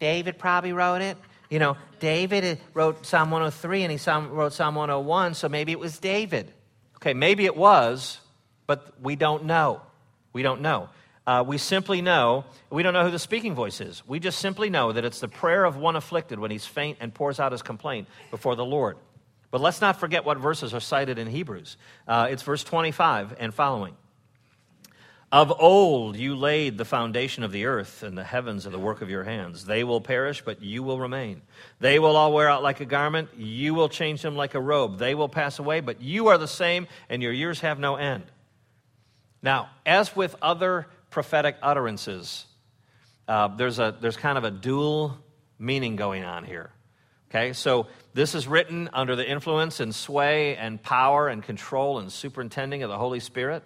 David 0.00 0.38
probably 0.38 0.72
wrote 0.72 1.02
it. 1.02 1.16
You 1.48 1.58
know, 1.58 1.76
David 1.98 2.60
wrote 2.74 3.04
Psalm 3.04 3.30
103 3.30 3.82
and 3.82 3.92
he 3.92 4.10
wrote 4.10 4.52
Psalm 4.52 4.74
101, 4.74 5.34
so 5.34 5.48
maybe 5.48 5.72
it 5.72 5.78
was 5.78 5.98
David. 5.98 6.52
Okay, 6.96 7.12
maybe 7.12 7.44
it 7.44 7.56
was, 7.56 8.20
but 8.66 8.94
we 9.02 9.16
don't 9.16 9.44
know. 9.44 9.82
We 10.32 10.42
don't 10.42 10.60
know. 10.60 10.88
Uh, 11.26 11.44
we 11.46 11.58
simply 11.58 12.02
know, 12.02 12.44
we 12.70 12.82
don't 12.82 12.94
know 12.94 13.04
who 13.04 13.10
the 13.10 13.18
speaking 13.18 13.54
voice 13.54 13.80
is. 13.80 14.02
We 14.06 14.20
just 14.20 14.38
simply 14.38 14.70
know 14.70 14.92
that 14.92 15.04
it's 15.04 15.20
the 15.20 15.28
prayer 15.28 15.64
of 15.64 15.76
one 15.76 15.96
afflicted 15.96 16.38
when 16.38 16.50
he's 16.50 16.66
faint 16.66 16.98
and 17.00 17.12
pours 17.12 17.38
out 17.38 17.52
his 17.52 17.62
complaint 17.62 18.08
before 18.30 18.56
the 18.56 18.64
Lord. 18.64 18.96
But 19.50 19.60
let's 19.60 19.80
not 19.80 19.98
forget 19.98 20.24
what 20.24 20.38
verses 20.38 20.74
are 20.74 20.80
cited 20.80 21.18
in 21.18 21.26
Hebrews. 21.26 21.76
Uh, 22.06 22.28
it's 22.30 22.42
verse 22.42 22.62
25 22.62 23.36
and 23.38 23.52
following. 23.52 23.96
Of 25.32 25.52
old 25.60 26.16
you 26.16 26.34
laid 26.34 26.76
the 26.76 26.84
foundation 26.84 27.44
of 27.44 27.52
the 27.52 27.66
earth, 27.66 28.02
and 28.02 28.18
the 28.18 28.24
heavens 28.24 28.66
are 28.66 28.70
the 28.70 28.80
work 28.80 29.00
of 29.00 29.08
your 29.08 29.22
hands. 29.22 29.64
They 29.64 29.84
will 29.84 30.00
perish, 30.00 30.42
but 30.44 30.60
you 30.60 30.82
will 30.82 30.98
remain. 30.98 31.42
They 31.78 32.00
will 32.00 32.16
all 32.16 32.32
wear 32.32 32.48
out 32.48 32.64
like 32.64 32.80
a 32.80 32.84
garment. 32.84 33.28
You 33.36 33.74
will 33.74 33.88
change 33.88 34.22
them 34.22 34.34
like 34.34 34.54
a 34.54 34.60
robe. 34.60 34.98
They 34.98 35.14
will 35.14 35.28
pass 35.28 35.60
away, 35.60 35.80
but 35.80 36.02
you 36.02 36.28
are 36.28 36.38
the 36.38 36.48
same, 36.48 36.88
and 37.08 37.22
your 37.22 37.32
years 37.32 37.60
have 37.60 37.78
no 37.78 37.94
end. 37.94 38.24
Now, 39.40 39.70
as 39.86 40.16
with 40.16 40.34
other 40.42 40.88
prophetic 41.10 41.56
utterances, 41.62 42.44
uh, 43.28 43.48
there's, 43.48 43.78
a, 43.78 43.96
there's 44.00 44.16
kind 44.16 44.36
of 44.36 44.42
a 44.42 44.50
dual 44.50 45.16
meaning 45.60 45.94
going 45.94 46.24
on 46.24 46.44
here. 46.44 46.70
Okay, 47.30 47.52
so 47.52 47.86
this 48.12 48.34
is 48.34 48.48
written 48.48 48.90
under 48.92 49.14
the 49.14 49.28
influence 49.28 49.78
and 49.78 49.94
sway 49.94 50.56
and 50.56 50.82
power 50.82 51.28
and 51.28 51.44
control 51.44 52.00
and 52.00 52.10
superintending 52.10 52.82
of 52.82 52.90
the 52.90 52.98
Holy 52.98 53.20
Spirit. 53.20 53.62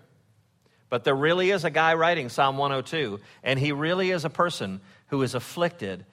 But 0.90 1.04
there 1.04 1.14
really 1.14 1.50
is 1.50 1.64
a 1.64 1.70
guy 1.70 1.94
writing 1.94 2.28
Psalm 2.28 2.58
102, 2.58 3.20
and 3.42 3.58
he 3.58 3.72
really 3.72 4.10
is 4.10 4.26
a 4.26 4.30
person 4.30 4.82
who 5.06 5.22
is 5.22 5.34
afflicted 5.34 6.04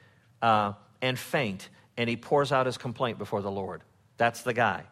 uh, 0.41 0.73
and 1.01 1.19
faint, 1.19 1.67
and 1.97 2.09
he 2.09 2.15
pours 2.15 2.53
out 2.53 2.67
his 2.67 2.77
complaint 2.77 3.17
before 3.17 3.41
the 3.41 3.51
Lord. 3.51 3.81
That's 4.15 4.43
the 4.43 4.53
guy. 4.53 4.85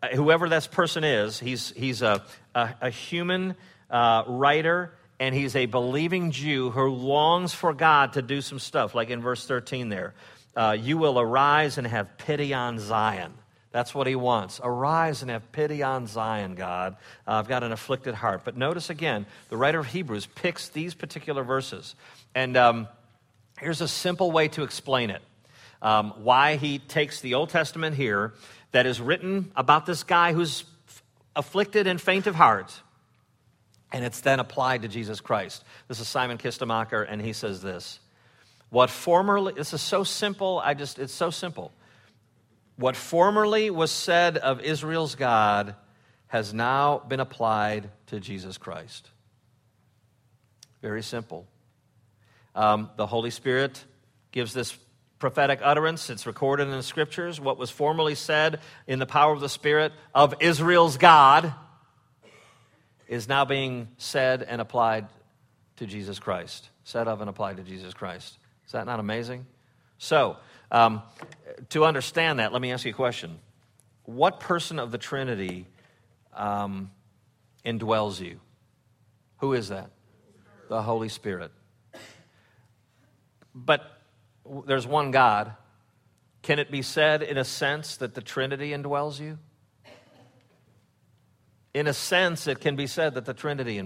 Uh, 0.00 0.08
whoever 0.10 0.48
this 0.48 0.68
person 0.68 1.02
is, 1.02 1.40
he's, 1.40 1.70
he's 1.70 2.00
a, 2.00 2.24
a, 2.54 2.74
a 2.82 2.90
human 2.90 3.56
uh, 3.90 4.22
writer, 4.28 4.94
and 5.18 5.34
he's 5.34 5.56
a 5.56 5.66
believing 5.66 6.30
Jew 6.30 6.70
who 6.70 6.90
longs 6.90 7.52
for 7.52 7.74
God 7.74 8.12
to 8.12 8.22
do 8.22 8.40
some 8.40 8.60
stuff, 8.60 8.94
like 8.94 9.10
in 9.10 9.20
verse 9.20 9.44
13 9.44 9.88
there. 9.88 10.14
Uh, 10.56 10.76
you 10.78 10.96
will 10.96 11.20
arise 11.20 11.78
and 11.78 11.86
have 11.86 12.16
pity 12.16 12.54
on 12.54 12.78
Zion. 12.78 13.34
That's 13.72 13.94
what 13.94 14.06
he 14.06 14.16
wants. 14.16 14.58
Arise 14.64 15.20
and 15.20 15.30
have 15.30 15.52
pity 15.52 15.82
on 15.82 16.06
Zion, 16.06 16.54
God. 16.54 16.96
Uh, 17.26 17.32
I've 17.32 17.46
got 17.46 17.62
an 17.62 17.72
afflicted 17.72 18.14
heart. 18.14 18.40
But 18.42 18.56
notice 18.56 18.88
again, 18.88 19.26
the 19.50 19.58
writer 19.58 19.78
of 19.78 19.86
Hebrews 19.86 20.24
picks 20.24 20.70
these 20.70 20.94
particular 20.94 21.44
verses. 21.44 21.94
And 22.34 22.56
um, 22.56 22.88
here's 23.58 23.82
a 23.82 23.88
simple 23.88 24.32
way 24.32 24.48
to 24.48 24.62
explain 24.62 25.10
it 25.10 25.20
um, 25.82 26.14
why 26.22 26.56
he 26.56 26.78
takes 26.78 27.20
the 27.20 27.34
Old 27.34 27.50
Testament 27.50 27.96
here 27.96 28.32
that 28.72 28.86
is 28.86 28.98
written 28.98 29.52
about 29.54 29.84
this 29.84 30.04
guy 30.04 30.32
who's 30.32 30.64
afflicted 31.34 31.86
and 31.86 32.00
faint 32.00 32.26
of 32.26 32.34
heart. 32.34 32.80
And 33.92 34.04
it's 34.06 34.20
then 34.20 34.40
applied 34.40 34.82
to 34.82 34.88
Jesus 34.88 35.20
Christ. 35.20 35.62
This 35.86 36.00
is 36.00 36.08
Simon 36.08 36.38
Kistemaker, 36.38 37.06
and 37.06 37.20
he 37.20 37.34
says 37.34 37.60
this. 37.60 38.00
What 38.70 38.90
formerly, 38.90 39.54
this 39.54 39.72
is 39.72 39.80
so 39.80 40.04
simple, 40.04 40.60
I 40.62 40.74
just, 40.74 40.98
it's 40.98 41.12
so 41.12 41.30
simple. 41.30 41.72
What 42.76 42.96
formerly 42.96 43.70
was 43.70 43.90
said 43.90 44.36
of 44.36 44.60
Israel's 44.60 45.14
God 45.14 45.74
has 46.28 46.52
now 46.52 46.98
been 46.98 47.20
applied 47.20 47.90
to 48.08 48.20
Jesus 48.20 48.58
Christ. 48.58 49.10
Very 50.82 51.02
simple. 51.02 51.46
Um, 52.54 52.90
the 52.96 53.06
Holy 53.06 53.30
Spirit 53.30 53.82
gives 54.32 54.52
this 54.52 54.76
prophetic 55.18 55.60
utterance. 55.62 56.10
It's 56.10 56.26
recorded 56.26 56.64
in 56.64 56.70
the 56.70 56.82
scriptures. 56.82 57.40
What 57.40 57.58
was 57.58 57.70
formerly 57.70 58.14
said 58.14 58.60
in 58.86 58.98
the 58.98 59.06
power 59.06 59.32
of 59.32 59.40
the 59.40 59.48
Spirit 59.48 59.92
of 60.14 60.34
Israel's 60.40 60.98
God 60.98 61.54
is 63.08 63.28
now 63.28 63.44
being 63.44 63.88
said 63.98 64.42
and 64.42 64.60
applied 64.60 65.06
to 65.76 65.86
Jesus 65.86 66.18
Christ. 66.18 66.68
Said 66.84 67.08
of 67.08 67.20
and 67.20 67.30
applied 67.30 67.56
to 67.58 67.62
Jesus 67.62 67.94
Christ. 67.94 68.38
Is 68.66 68.72
that 68.72 68.86
not 68.86 69.00
amazing? 69.00 69.46
So, 69.98 70.36
um, 70.70 71.02
to 71.70 71.84
understand 71.84 72.38
that, 72.40 72.52
let 72.52 72.60
me 72.60 72.72
ask 72.72 72.84
you 72.84 72.90
a 72.90 72.94
question. 72.94 73.38
What 74.04 74.40
person 74.40 74.78
of 74.78 74.90
the 74.90 74.98
Trinity 74.98 75.66
um, 76.34 76.90
indwells 77.64 78.20
you? 78.20 78.40
Who 79.38 79.52
is 79.52 79.68
that? 79.68 79.90
The 80.68 80.82
Holy 80.82 81.08
Spirit. 81.08 81.52
But 83.54 83.82
there's 84.66 84.86
one 84.86 85.10
God. 85.10 85.52
Can 86.42 86.58
it 86.58 86.70
be 86.70 86.82
said, 86.82 87.22
in 87.22 87.38
a 87.38 87.44
sense, 87.44 87.96
that 87.96 88.14
the 88.14 88.20
Trinity 88.20 88.70
indwells 88.70 89.18
you? 89.18 89.38
In 91.74 91.86
a 91.86 91.92
sense, 91.92 92.46
it 92.46 92.60
can 92.60 92.74
be 92.76 92.86
said 92.86 93.14
that 93.14 93.24
the 93.24 93.34
Trinity 93.34 93.78
uh, 93.78 93.82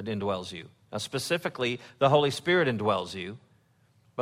indwells 0.00 0.52
you. 0.52 0.68
Now, 0.90 0.98
specifically, 0.98 1.80
the 1.98 2.08
Holy 2.08 2.30
Spirit 2.30 2.68
indwells 2.68 3.14
you. 3.14 3.38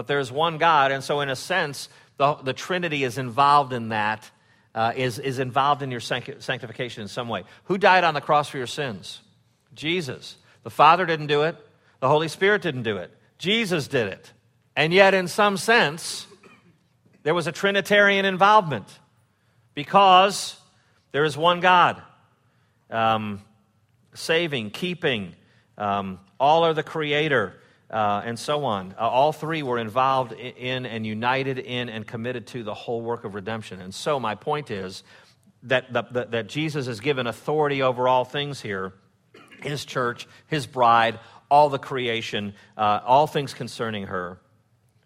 But 0.00 0.06
there's 0.06 0.32
one 0.32 0.56
God, 0.56 0.92
and 0.92 1.04
so 1.04 1.20
in 1.20 1.28
a 1.28 1.36
sense, 1.36 1.90
the, 2.16 2.32
the 2.36 2.54
Trinity 2.54 3.04
is 3.04 3.18
involved 3.18 3.74
in 3.74 3.90
that, 3.90 4.30
uh, 4.74 4.94
is 4.96 5.18
is 5.18 5.38
involved 5.38 5.82
in 5.82 5.90
your 5.90 6.00
sanctification 6.00 7.02
in 7.02 7.08
some 7.08 7.28
way. 7.28 7.44
Who 7.64 7.76
died 7.76 8.02
on 8.02 8.14
the 8.14 8.22
cross 8.22 8.48
for 8.48 8.56
your 8.56 8.66
sins? 8.66 9.20
Jesus. 9.74 10.38
The 10.62 10.70
Father 10.70 11.04
didn't 11.04 11.26
do 11.26 11.42
it, 11.42 11.54
the 12.00 12.08
Holy 12.08 12.28
Spirit 12.28 12.62
didn't 12.62 12.84
do 12.84 12.96
it. 12.96 13.14
Jesus 13.36 13.88
did 13.88 14.08
it. 14.08 14.32
And 14.74 14.94
yet, 14.94 15.12
in 15.12 15.28
some 15.28 15.58
sense, 15.58 16.26
there 17.22 17.34
was 17.34 17.46
a 17.46 17.52
Trinitarian 17.52 18.24
involvement 18.24 18.86
because 19.74 20.56
there 21.12 21.24
is 21.24 21.36
one 21.36 21.60
God 21.60 22.00
um, 22.88 23.42
saving, 24.14 24.70
keeping, 24.70 25.34
um, 25.76 26.20
all 26.38 26.64
are 26.64 26.72
the 26.72 26.82
Creator 26.82 27.52
uh, 27.90 28.22
and 28.24 28.38
so 28.38 28.64
on. 28.64 28.94
Uh, 28.98 29.08
all 29.08 29.32
three 29.32 29.62
were 29.62 29.78
involved 29.78 30.32
in 30.32 30.86
and 30.86 31.06
united 31.06 31.58
in 31.58 31.88
and 31.88 32.06
committed 32.06 32.46
to 32.48 32.62
the 32.62 32.74
whole 32.74 33.00
work 33.00 33.24
of 33.24 33.34
redemption. 33.34 33.80
And 33.80 33.94
so, 33.94 34.20
my 34.20 34.34
point 34.34 34.70
is 34.70 35.02
that, 35.64 35.92
that, 35.92 36.30
that 36.30 36.46
Jesus 36.46 36.86
has 36.86 37.00
given 37.00 37.26
authority 37.26 37.82
over 37.82 38.08
all 38.08 38.24
things 38.24 38.60
here 38.60 38.94
his 39.62 39.84
church, 39.84 40.26
his 40.46 40.66
bride, 40.66 41.18
all 41.50 41.68
the 41.68 41.78
creation, 41.78 42.54
uh, 42.78 43.00
all 43.04 43.26
things 43.26 43.52
concerning 43.52 44.06
her. 44.06 44.40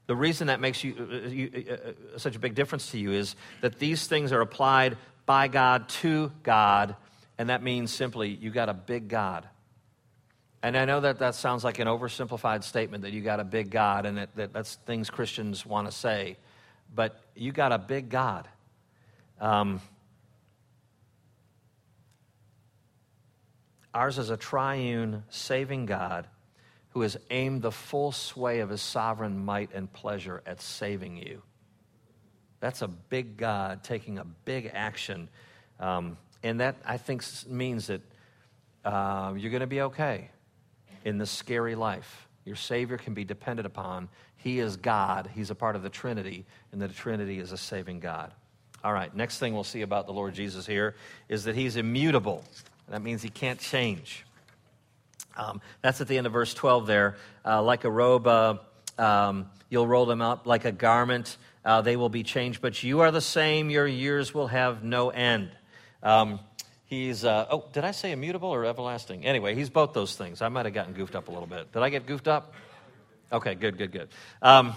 The 0.06 0.14
reason 0.14 0.46
that 0.46 0.60
makes 0.60 0.84
you, 0.84 0.94
uh, 0.96 1.28
you 1.28 1.64
uh, 1.68 1.72
uh, 1.72 2.18
such 2.18 2.36
a 2.36 2.38
big 2.38 2.54
difference 2.54 2.92
to 2.92 2.98
you 2.98 3.10
is 3.10 3.34
that 3.62 3.80
these 3.80 4.06
things 4.06 4.30
are 4.30 4.40
applied 4.40 4.96
by 5.26 5.48
God 5.48 5.88
to 5.88 6.30
God, 6.44 6.94
and 7.36 7.48
that 7.48 7.64
means 7.64 7.92
simply 7.92 8.28
you 8.28 8.50
got 8.50 8.68
a 8.68 8.74
big 8.74 9.08
God 9.08 9.48
and 10.64 10.78
I 10.78 10.86
know 10.86 11.00
that 11.00 11.18
that 11.18 11.34
sounds 11.34 11.62
like 11.62 11.78
an 11.78 11.86
oversimplified 11.86 12.64
statement 12.64 13.02
that 13.02 13.12
you 13.12 13.20
got 13.20 13.38
a 13.38 13.44
big 13.44 13.68
God 13.68 14.06
and 14.06 14.16
that, 14.16 14.34
that 14.36 14.54
that's 14.54 14.76
things 14.86 15.10
Christians 15.10 15.66
want 15.66 15.86
to 15.88 15.92
say, 15.92 16.38
but 16.94 17.20
you 17.34 17.52
got 17.52 17.70
a 17.70 17.76
big 17.76 18.08
God. 18.08 18.48
Um, 19.38 19.82
ours 23.92 24.16
is 24.16 24.30
a 24.30 24.38
triune, 24.38 25.24
saving 25.28 25.84
God 25.84 26.26
who 26.92 27.02
has 27.02 27.18
aimed 27.28 27.60
the 27.60 27.70
full 27.70 28.10
sway 28.10 28.60
of 28.60 28.70
his 28.70 28.80
sovereign 28.80 29.44
might 29.44 29.68
and 29.74 29.92
pleasure 29.92 30.42
at 30.46 30.62
saving 30.62 31.18
you. 31.18 31.42
That's 32.60 32.80
a 32.80 32.88
big 32.88 33.36
God 33.36 33.84
taking 33.84 34.16
a 34.16 34.24
big 34.24 34.70
action. 34.72 35.28
Um, 35.78 36.16
and 36.42 36.60
that, 36.60 36.76
I 36.86 36.96
think, 36.96 37.22
means 37.46 37.88
that 37.88 38.00
uh, 38.82 39.34
you're 39.36 39.50
going 39.50 39.60
to 39.60 39.66
be 39.66 39.82
okay 39.82 40.30
in 41.04 41.18
this 41.18 41.30
scary 41.30 41.74
life. 41.74 42.28
Your 42.44 42.56
Savior 42.56 42.98
can 42.98 43.14
be 43.14 43.24
depended 43.24 43.66
upon. 43.66 44.08
He 44.36 44.58
is 44.58 44.76
God, 44.76 45.30
He's 45.34 45.50
a 45.50 45.54
part 45.54 45.76
of 45.76 45.82
the 45.82 45.88
Trinity, 45.88 46.44
and 46.72 46.80
the 46.80 46.88
Trinity 46.88 47.38
is 47.38 47.52
a 47.52 47.58
saving 47.58 48.00
God. 48.00 48.32
All 48.82 48.92
right, 48.92 49.14
next 49.14 49.38
thing 49.38 49.54
we'll 49.54 49.64
see 49.64 49.82
about 49.82 50.06
the 50.06 50.12
Lord 50.12 50.34
Jesus 50.34 50.66
here 50.66 50.94
is 51.28 51.44
that 51.44 51.54
He's 51.54 51.76
immutable. 51.76 52.44
That 52.88 53.02
means 53.02 53.22
He 53.22 53.30
can't 53.30 53.58
change. 53.58 54.26
Um, 55.36 55.60
that's 55.80 56.00
at 56.00 56.08
the 56.08 56.18
end 56.18 56.26
of 56.26 56.32
verse 56.32 56.52
12 56.54 56.86
there. 56.86 57.16
Uh, 57.44 57.62
like 57.62 57.84
a 57.84 57.90
robe, 57.90 58.26
uh, 58.26 58.56
um, 58.98 59.50
you'll 59.68 59.86
roll 59.86 60.06
them 60.06 60.22
up. 60.22 60.46
Like 60.46 60.64
a 60.64 60.72
garment, 60.72 61.36
uh, 61.64 61.80
they 61.80 61.96
will 61.96 62.08
be 62.08 62.22
changed. 62.22 62.60
But 62.60 62.82
you 62.82 63.00
are 63.00 63.10
the 63.10 63.20
same. 63.20 63.70
Your 63.70 63.86
years 63.86 64.34
will 64.34 64.48
have 64.48 64.84
no 64.84 65.10
end. 65.10 65.50
Um, 66.02 66.40
he's, 66.94 67.24
uh, 67.24 67.46
oh, 67.50 67.64
did 67.72 67.84
I 67.84 67.90
say 67.90 68.12
immutable 68.12 68.48
or 68.48 68.64
everlasting? 68.64 69.24
Anyway, 69.24 69.54
he's 69.54 69.70
both 69.70 69.92
those 69.92 70.16
things. 70.16 70.42
I 70.42 70.48
might 70.48 70.64
have 70.66 70.74
gotten 70.74 70.94
goofed 70.94 71.14
up 71.14 71.28
a 71.28 71.30
little 71.30 71.46
bit. 71.46 71.72
Did 71.72 71.82
I 71.82 71.88
get 71.88 72.06
goofed 72.06 72.28
up? 72.28 72.54
Okay, 73.32 73.54
good, 73.54 73.78
good, 73.78 73.92
good. 73.92 74.08
Um, 74.42 74.74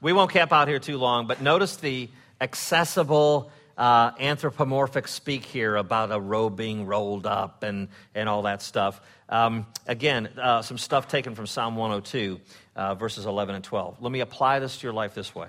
we 0.00 0.12
won't 0.12 0.30
camp 0.30 0.52
out 0.52 0.68
here 0.68 0.78
too 0.78 0.98
long, 0.98 1.26
but 1.26 1.40
notice 1.40 1.76
the 1.76 2.08
accessible 2.40 3.50
uh, 3.76 4.12
anthropomorphic 4.18 5.08
speak 5.08 5.44
here 5.44 5.76
about 5.76 6.10
a 6.12 6.20
robe 6.20 6.56
being 6.56 6.86
rolled 6.86 7.26
up 7.26 7.62
and, 7.62 7.88
and 8.14 8.28
all 8.28 8.42
that 8.42 8.62
stuff. 8.62 9.00
Um, 9.28 9.66
again, 9.86 10.28
uh, 10.40 10.62
some 10.62 10.76
stuff 10.76 11.08
taken 11.08 11.34
from 11.34 11.46
Psalm 11.46 11.76
102, 11.76 12.40
uh, 12.76 12.94
verses 12.94 13.26
11 13.26 13.54
and 13.54 13.64
12. 13.64 14.02
Let 14.02 14.12
me 14.12 14.20
apply 14.20 14.58
this 14.58 14.78
to 14.78 14.86
your 14.86 14.92
life 14.92 15.14
this 15.14 15.34
way. 15.34 15.48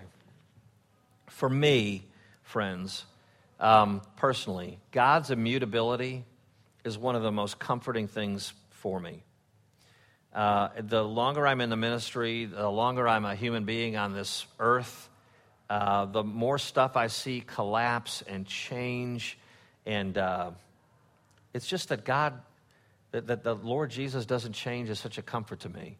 For 1.27 1.49
me, 1.49 2.05
friends, 2.43 3.05
um, 3.61 4.01
personally, 4.17 4.79
God's 4.91 5.29
immutability 5.29 6.25
is 6.83 6.97
one 6.97 7.15
of 7.15 7.21
the 7.21 7.31
most 7.31 7.59
comforting 7.59 8.07
things 8.07 8.53
for 8.71 8.99
me. 8.99 9.23
Uh, 10.33 10.69
the 10.79 11.03
longer 11.03 11.45
I'm 11.45 11.61
in 11.61 11.69
the 11.69 11.77
ministry, 11.77 12.45
the 12.45 12.69
longer 12.69 13.07
I'm 13.07 13.23
a 13.23 13.35
human 13.35 13.65
being 13.65 13.97
on 13.97 14.13
this 14.13 14.47
earth, 14.59 15.09
uh, 15.69 16.05
the 16.05 16.23
more 16.23 16.57
stuff 16.57 16.97
I 16.97 17.07
see 17.07 17.41
collapse 17.41 18.23
and 18.25 18.47
change. 18.47 19.37
And 19.85 20.17
uh, 20.17 20.51
it's 21.53 21.67
just 21.67 21.89
that 21.89 22.03
God, 22.03 22.41
that, 23.11 23.27
that, 23.27 23.43
the 23.43 23.55
Lord 23.55 23.91
Jesus 23.91 24.25
doesn't 24.25 24.53
change 24.53 24.89
is 24.89 24.99
such 24.99 25.19
a 25.19 25.21
comfort 25.21 25.59
to 25.61 25.69
me. 25.69 25.97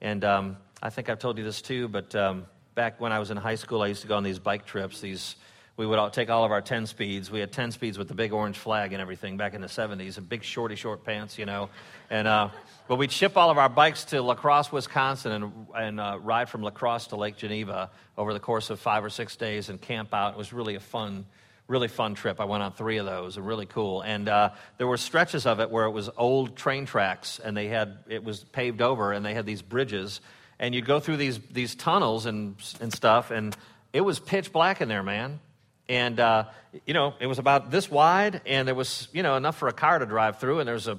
And 0.00 0.24
um, 0.24 0.56
I 0.82 0.90
think 0.90 1.08
I've 1.08 1.20
told 1.20 1.38
you 1.38 1.44
this 1.44 1.62
too, 1.62 1.86
but 1.86 2.14
um, 2.16 2.46
back 2.74 3.00
when 3.00 3.12
I 3.12 3.20
was 3.20 3.30
in 3.30 3.36
high 3.36 3.54
school, 3.54 3.82
I 3.82 3.86
used 3.86 4.02
to 4.02 4.08
go 4.08 4.16
on 4.16 4.24
these 4.24 4.40
bike 4.40 4.66
trips, 4.66 5.00
these 5.00 5.36
we 5.76 5.86
would 5.86 5.98
all 5.98 6.10
take 6.10 6.30
all 6.30 6.44
of 6.44 6.52
our 6.52 6.60
10 6.60 6.86
speeds. 6.86 7.30
We 7.30 7.40
had 7.40 7.50
10 7.50 7.72
speeds 7.72 7.98
with 7.98 8.06
the 8.06 8.14
big 8.14 8.32
orange 8.32 8.56
flag 8.56 8.92
and 8.92 9.02
everything 9.02 9.36
back 9.36 9.54
in 9.54 9.60
the 9.60 9.66
70s, 9.66 10.18
and 10.18 10.28
big 10.28 10.44
shorty 10.44 10.76
short 10.76 11.04
pants, 11.04 11.36
you 11.36 11.46
know. 11.46 11.68
And, 12.10 12.28
uh, 12.28 12.50
but 12.86 12.96
we'd 12.96 13.10
ship 13.10 13.36
all 13.36 13.50
of 13.50 13.58
our 13.58 13.68
bikes 13.68 14.04
to 14.06 14.22
La 14.22 14.34
Crosse, 14.34 14.70
Wisconsin, 14.70 15.32
and, 15.32 15.66
and 15.74 16.00
uh, 16.00 16.18
ride 16.22 16.48
from 16.48 16.62
La 16.62 16.70
Crosse 16.70 17.08
to 17.08 17.16
Lake 17.16 17.36
Geneva 17.36 17.90
over 18.16 18.32
the 18.32 18.40
course 18.40 18.70
of 18.70 18.78
five 18.78 19.04
or 19.04 19.10
six 19.10 19.34
days 19.34 19.68
and 19.68 19.80
camp 19.80 20.14
out. 20.14 20.34
It 20.34 20.38
was 20.38 20.52
really 20.52 20.76
a 20.76 20.80
fun, 20.80 21.26
really 21.66 21.88
fun 21.88 22.14
trip. 22.14 22.40
I 22.40 22.44
went 22.44 22.62
on 22.62 22.72
three 22.72 22.98
of 22.98 23.06
those, 23.06 23.36
and 23.36 23.44
really 23.44 23.66
cool. 23.66 24.02
And 24.02 24.28
uh, 24.28 24.50
there 24.78 24.86
were 24.86 24.96
stretches 24.96 25.44
of 25.44 25.58
it 25.58 25.70
where 25.70 25.86
it 25.86 25.90
was 25.90 26.08
old 26.16 26.54
train 26.54 26.86
tracks, 26.86 27.40
and 27.42 27.56
they 27.56 27.66
had 27.66 27.98
it 28.08 28.22
was 28.22 28.44
paved 28.44 28.80
over, 28.80 29.12
and 29.12 29.26
they 29.26 29.34
had 29.34 29.44
these 29.44 29.62
bridges, 29.62 30.20
and 30.60 30.72
you'd 30.72 30.86
go 30.86 31.00
through 31.00 31.16
these 31.16 31.40
these 31.50 31.74
tunnels 31.74 32.26
and 32.26 32.54
and 32.80 32.92
stuff, 32.92 33.32
and 33.32 33.56
it 33.92 34.02
was 34.02 34.20
pitch 34.20 34.52
black 34.52 34.80
in 34.80 34.86
there, 34.88 35.02
man. 35.02 35.40
And, 35.88 36.18
uh, 36.18 36.44
you 36.86 36.94
know, 36.94 37.14
it 37.20 37.26
was 37.26 37.38
about 37.38 37.70
this 37.70 37.90
wide, 37.90 38.40
and 38.46 38.66
there 38.66 38.74
was, 38.74 39.08
you 39.12 39.22
know, 39.22 39.36
enough 39.36 39.56
for 39.56 39.68
a 39.68 39.72
car 39.72 39.98
to 39.98 40.06
drive 40.06 40.38
through, 40.38 40.60
and 40.60 40.68
there's 40.68 40.88
a, 40.88 40.98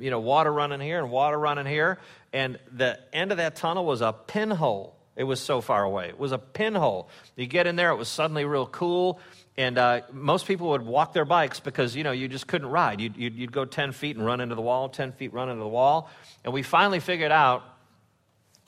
you 0.00 0.10
know, 0.10 0.20
water 0.20 0.52
running 0.52 0.80
here 0.80 0.98
and 0.98 1.10
water 1.10 1.38
running 1.38 1.66
here. 1.66 1.98
And 2.32 2.58
the 2.72 2.98
end 3.12 3.30
of 3.30 3.38
that 3.38 3.56
tunnel 3.56 3.84
was 3.84 4.00
a 4.00 4.12
pinhole. 4.12 4.96
It 5.16 5.24
was 5.24 5.40
so 5.40 5.60
far 5.60 5.82
away. 5.82 6.08
It 6.08 6.18
was 6.18 6.32
a 6.32 6.38
pinhole. 6.38 7.08
You 7.36 7.46
get 7.46 7.66
in 7.66 7.76
there, 7.76 7.90
it 7.90 7.96
was 7.96 8.08
suddenly 8.08 8.44
real 8.44 8.66
cool. 8.66 9.20
And 9.56 9.76
uh, 9.76 10.02
most 10.12 10.46
people 10.46 10.68
would 10.68 10.82
walk 10.82 11.12
their 11.12 11.24
bikes 11.24 11.58
because, 11.58 11.96
you 11.96 12.04
know, 12.04 12.12
you 12.12 12.28
just 12.28 12.46
couldn't 12.46 12.68
ride. 12.68 13.00
You'd, 13.00 13.16
you'd, 13.16 13.34
you'd 13.34 13.52
go 13.52 13.64
10 13.64 13.90
feet 13.90 14.16
and 14.16 14.24
run 14.24 14.40
into 14.40 14.54
the 14.54 14.62
wall, 14.62 14.88
10 14.88 15.12
feet, 15.12 15.32
run 15.32 15.48
into 15.48 15.60
the 15.60 15.68
wall. 15.68 16.08
And 16.44 16.54
we 16.54 16.62
finally 16.62 17.00
figured 17.00 17.32
out 17.32 17.64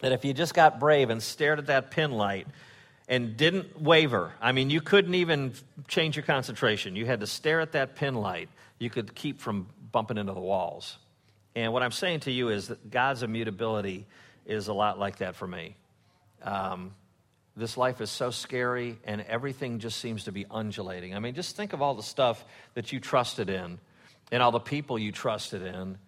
that 0.00 0.10
if 0.10 0.24
you 0.24 0.34
just 0.34 0.52
got 0.52 0.80
brave 0.80 1.10
and 1.10 1.22
stared 1.22 1.60
at 1.60 1.66
that 1.66 1.92
pin 1.92 2.10
light, 2.10 2.48
and 3.11 3.37
didn't 3.37 3.83
waver. 3.83 4.33
I 4.40 4.53
mean, 4.53 4.70
you 4.70 4.81
couldn't 4.81 5.16
even 5.16 5.53
change 5.88 6.14
your 6.14 6.23
concentration. 6.23 6.94
You 6.94 7.07
had 7.07 7.20
to 7.20 7.27
stare 7.27 7.61
at 7.61 7.73
that 7.73 7.96
pin 7.96 8.14
light. 8.14 8.49
You 8.79 8.88
could 8.88 9.14
keep 9.16 9.40
from 9.40 9.66
bumping 9.90 10.16
into 10.16 10.33
the 10.33 10.40
walls. 10.40 10.96
And 11.57 11.73
what 11.73 11.83
I'm 11.83 11.90
saying 11.90 12.20
to 12.20 12.31
you 12.31 12.51
is 12.51 12.68
that 12.68 12.88
God's 12.88 13.25
immutability 13.25 14.07
is 14.46 14.68
a 14.68 14.73
lot 14.73 14.96
like 14.99 15.18
that 15.18 15.35
for 15.35 15.46
me. 15.46 15.75
Um, 16.42 16.94
this 17.57 17.77
life 17.77 18.01
is 18.01 18.11
so 18.11 18.31
scary, 18.31 18.96
and 19.05 19.23
everything 19.23 19.81
just 19.81 19.99
seems 19.99 20.25
to 20.25 20.33
be 20.33 20.46
undulating. 20.49 21.16
I 21.16 21.18
mean, 21.18 21.35
just 21.35 21.57
think 21.57 21.73
of 21.73 21.83
all 21.83 21.94
the 21.94 22.05
stuff 22.05 22.42
that 22.75 22.92
you 22.92 23.01
trusted 23.01 23.51
in, 23.51 23.81
and 24.31 24.40
all 24.40 24.53
the 24.53 24.61
people 24.61 25.01
you 25.01 25.11
trusted 25.11 25.62
in, 25.62 25.99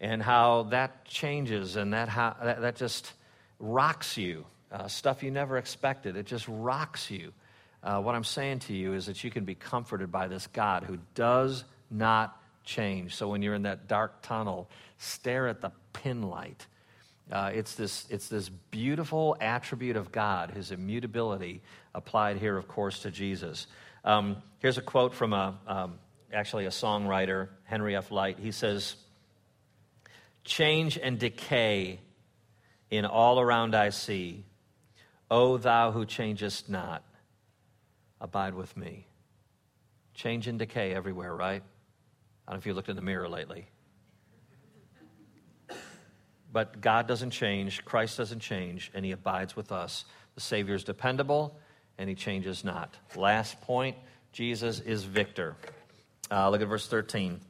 and 0.00 0.20
how 0.20 0.64
that 0.64 1.04
changes, 1.04 1.76
and 1.76 1.94
that, 1.94 2.08
how, 2.08 2.36
that, 2.42 2.60
that 2.62 2.76
just 2.76 3.12
rocks 3.60 4.16
you 4.16 4.44
uh, 4.70 4.88
stuff 4.88 5.22
you 5.22 5.30
never 5.30 5.56
expected. 5.56 6.16
It 6.16 6.26
just 6.26 6.46
rocks 6.48 7.10
you. 7.10 7.32
Uh, 7.82 8.00
what 8.00 8.14
I'm 8.14 8.24
saying 8.24 8.60
to 8.60 8.74
you 8.74 8.94
is 8.94 9.06
that 9.06 9.22
you 9.22 9.30
can 9.30 9.44
be 9.44 9.54
comforted 9.54 10.10
by 10.10 10.28
this 10.28 10.46
God 10.48 10.84
who 10.84 10.98
does 11.14 11.64
not 11.90 12.40
change. 12.64 13.14
So 13.14 13.28
when 13.28 13.42
you're 13.42 13.54
in 13.54 13.62
that 13.62 13.88
dark 13.88 14.20
tunnel, 14.22 14.68
stare 14.98 15.48
at 15.48 15.60
the 15.60 15.72
pin 15.92 16.22
light. 16.22 16.66
Uh, 17.30 17.50
it's, 17.54 17.74
this, 17.74 18.06
it's 18.10 18.28
this 18.28 18.48
beautiful 18.48 19.36
attribute 19.40 19.96
of 19.96 20.10
God, 20.10 20.50
his 20.50 20.70
immutability, 20.70 21.62
applied 21.94 22.38
here, 22.38 22.56
of 22.56 22.68
course, 22.68 23.00
to 23.00 23.10
Jesus. 23.10 23.66
Um, 24.04 24.42
here's 24.60 24.78
a 24.78 24.82
quote 24.82 25.14
from 25.14 25.32
a, 25.32 25.58
um, 25.66 25.98
actually 26.32 26.66
a 26.66 26.70
songwriter, 26.70 27.48
Henry 27.64 27.96
F. 27.96 28.10
Lyte. 28.10 28.38
He 28.38 28.50
says, 28.50 28.96
Change 30.44 30.98
and 30.98 31.18
decay 31.18 32.00
in 32.90 33.04
all 33.04 33.38
around 33.38 33.74
I 33.74 33.90
see 33.90 34.44
O 35.30 35.56
thou 35.56 35.92
who 35.92 36.04
changest 36.04 36.68
not, 36.68 37.04
abide 38.20 38.54
with 38.54 38.76
me. 38.76 39.06
Change 40.14 40.48
and 40.48 40.58
decay 40.58 40.94
everywhere, 40.94 41.34
right? 41.34 41.62
I 42.46 42.50
don't 42.50 42.56
know 42.56 42.58
if 42.58 42.66
you 42.66 42.74
looked 42.74 42.88
in 42.88 42.96
the 42.96 43.02
mirror 43.02 43.28
lately. 43.28 43.68
But 46.50 46.80
God 46.80 47.06
doesn't 47.06 47.30
change, 47.30 47.84
Christ 47.84 48.16
doesn't 48.16 48.40
change, 48.40 48.90
and 48.94 49.04
He 49.04 49.12
abides 49.12 49.54
with 49.54 49.70
us. 49.70 50.04
The 50.34 50.40
Savior 50.40 50.74
is 50.74 50.84
dependable, 50.84 51.58
and 51.98 52.08
He 52.08 52.14
changes 52.14 52.64
not. 52.64 52.96
Last 53.14 53.60
point 53.60 53.96
Jesus 54.32 54.80
is 54.80 55.04
victor. 55.04 55.56
Uh, 56.30 56.48
look 56.50 56.62
at 56.62 56.68
verse 56.68 56.86
13. 56.88 57.40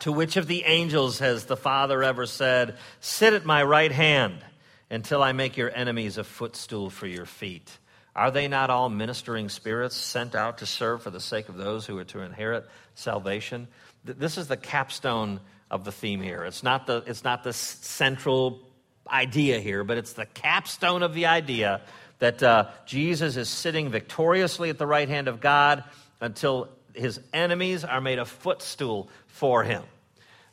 To 0.00 0.12
which 0.12 0.36
of 0.36 0.46
the 0.46 0.62
angels 0.64 1.18
has 1.18 1.46
the 1.46 1.56
Father 1.56 2.02
ever 2.02 2.24
said, 2.26 2.76
Sit 3.00 3.32
at 3.32 3.44
my 3.44 3.62
right 3.64 3.90
hand? 3.90 4.44
Until 4.90 5.22
I 5.22 5.32
make 5.32 5.56
your 5.56 5.70
enemies 5.74 6.18
a 6.18 6.24
footstool 6.24 6.90
for 6.90 7.06
your 7.06 7.26
feet. 7.26 7.78
Are 8.16 8.30
they 8.30 8.48
not 8.48 8.70
all 8.70 8.88
ministering 8.88 9.48
spirits 9.48 9.94
sent 9.94 10.34
out 10.34 10.58
to 10.58 10.66
serve 10.66 11.02
for 11.02 11.10
the 11.10 11.20
sake 11.20 11.48
of 11.48 11.56
those 11.56 11.86
who 11.86 11.96
are 11.98 12.04
to 12.04 12.20
inherit 12.20 12.66
salvation? 12.94 13.68
This 14.04 14.38
is 14.38 14.48
the 14.48 14.56
capstone 14.56 15.40
of 15.70 15.84
the 15.84 15.92
theme 15.92 16.20
here. 16.20 16.44
It's 16.44 16.62
not 16.62 16.86
the, 16.86 17.04
it's 17.06 17.22
not 17.22 17.44
the 17.44 17.52
central 17.52 18.60
idea 19.08 19.60
here, 19.60 19.84
but 19.84 19.98
it's 19.98 20.14
the 20.14 20.26
capstone 20.26 21.02
of 21.02 21.14
the 21.14 21.26
idea 21.26 21.82
that 22.18 22.42
uh, 22.42 22.68
Jesus 22.86 23.36
is 23.36 23.48
sitting 23.48 23.90
victoriously 23.90 24.70
at 24.70 24.78
the 24.78 24.86
right 24.86 25.08
hand 25.08 25.28
of 25.28 25.40
God 25.40 25.84
until 26.20 26.68
his 26.94 27.20
enemies 27.32 27.84
are 27.84 28.00
made 28.00 28.18
a 28.18 28.24
footstool 28.24 29.08
for 29.28 29.62
him. 29.62 29.82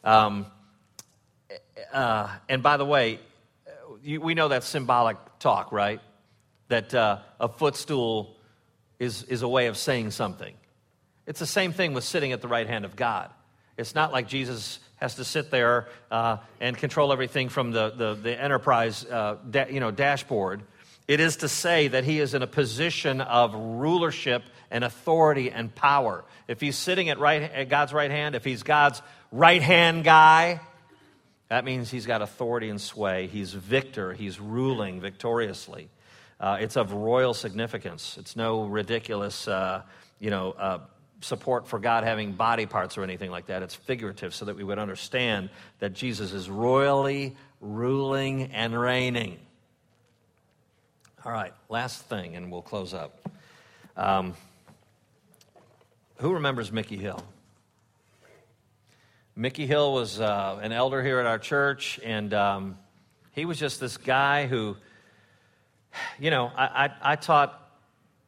Um, 0.04 0.46
uh, 1.92 2.30
and 2.48 2.62
by 2.62 2.78
the 2.78 2.86
way, 2.86 3.20
you, 4.06 4.22
we 4.22 4.36
know 4.36 4.48
that's 4.48 4.68
symbolic 4.68 5.18
talk, 5.40 5.72
right? 5.72 6.00
That 6.68 6.94
uh, 6.94 7.20
a 7.40 7.50
footstool 7.50 8.38
is, 9.00 9.24
is 9.24 9.42
a 9.42 9.48
way 9.48 9.68
of 9.68 9.78
saying 9.78 10.12
something. 10.12 10.54
It's 11.26 11.40
the 11.40 11.48
same 11.48 11.74
thing 11.74 11.94
with 11.94 12.04
sitting 12.04 12.32
at 12.32 12.42
the 12.42 12.48
right 12.48 12.68
hand 12.68 12.86
of 12.86 12.96
God. 12.96 13.32
It's 13.78 13.96
not 13.96 14.14
like 14.14 14.28
Jesus 14.28 14.80
has 14.98 15.16
to 15.16 15.26
sit 15.26 15.50
there 15.52 15.88
uh, 16.12 16.38
and 16.62 16.78
control 16.78 17.12
everything 17.12 17.50
from 17.50 17.72
the, 17.72 17.90
the, 17.90 18.14
the 18.14 18.42
enterprise 18.42 19.04
uh, 19.04 19.38
da, 19.50 19.66
you 19.68 19.80
know, 19.80 19.92
dashboard. 19.92 20.62
It 21.08 21.20
is 21.20 21.38
to 21.38 21.50
say 21.50 21.88
that 21.88 22.04
he 22.04 22.20
is 22.20 22.34
in 22.34 22.42
a 22.42 22.48
position 22.48 23.22
of 23.22 23.54
rulership 23.54 24.44
and 24.72 24.84
authority 24.84 25.52
and 25.52 25.74
power. 25.74 26.24
If 26.48 26.62
he's 26.62 26.78
sitting 26.78 27.10
at, 27.10 27.20
right, 27.20 27.42
at 27.42 27.70
God's 27.70 27.92
right 27.92 28.12
hand, 28.12 28.36
if 28.36 28.46
he's 28.46 28.64
God's 28.64 29.02
right 29.32 29.62
hand 29.62 30.04
guy, 30.04 30.62
that 31.50 31.64
means 31.64 31.92
he's 31.92 32.06
got 32.06 32.22
authority 32.22 32.70
and 32.70 32.82
sway. 32.82 33.28
He's 33.28 33.54
victor. 33.54 34.14
He's 34.14 34.40
ruling 34.40 35.00
victoriously. 35.00 35.90
Uh, 36.40 36.58
it's 36.60 36.76
of 36.76 36.92
royal 36.92 37.34
significance. 37.34 38.18
It's 38.20 38.36
no 38.36 38.64
ridiculous, 38.64 39.48
uh, 39.48 39.84
you 40.20 40.30
know, 40.30 40.52
uh, 40.52 40.80
support 41.22 41.68
for 41.68 41.80
God 41.80 42.04
having 42.04 42.34
body 42.34 42.66
parts 42.66 42.98
or 42.98 43.04
anything 43.04 43.32
like 43.32 43.48
that. 43.48 43.64
It's 43.64 43.76
figurative 43.76 44.34
so 44.34 44.46
that 44.46 44.56
we 44.56 44.64
would 44.64 44.80
understand 44.80 45.50
that 45.80 45.94
Jesus 45.94 46.34
is 46.34 46.50
royally 46.50 47.36
ruling 47.62 48.52
and 48.52 48.80
reigning. 48.80 49.40
All 51.24 51.32
right, 51.32 51.54
last 51.70 52.04
thing, 52.04 52.36
and 52.36 52.52
we'll 52.52 52.62
close 52.62 52.94
up. 52.94 53.28
Um, 53.98 54.34
who 56.18 56.34
remembers 56.34 56.72
Mickey 56.72 56.98
Hill? 56.98 57.24
Mickey 59.38 59.68
Hill 59.68 59.92
was 59.92 60.22
uh, 60.22 60.60
an 60.62 60.72
elder 60.72 61.04
here 61.04 61.20
at 61.20 61.26
our 61.26 61.38
church, 61.38 62.00
and 62.02 62.34
um, 62.34 62.78
he 63.34 63.44
was 63.44 63.60
just 63.60 63.82
this 63.82 63.98
guy 63.98 64.48
who, 64.48 64.78
you 66.18 66.32
know, 66.32 66.50
I, 66.56 66.86
I, 66.86 66.90
I, 67.02 67.16
taught, 67.18 67.62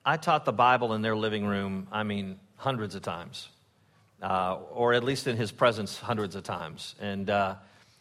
I 0.06 0.18
taught 0.18 0.44
the 0.44 0.52
Bible 0.52 0.94
in 0.94 1.02
their 1.02 1.16
living 1.16 1.46
room, 1.46 1.88
I 1.94 2.04
mean, 2.04 2.42
hundreds 2.58 2.94
of 2.94 3.04
times, 3.04 3.48
uh, 4.22 4.58
or 4.74 4.92
at 4.92 5.06
least 5.06 5.28
in 5.28 5.38
his 5.38 5.50
presence, 5.50 5.98
hundreds 5.98 6.36
of 6.36 6.44
times. 6.44 6.94
And 7.00 7.30
uh, 7.30 7.56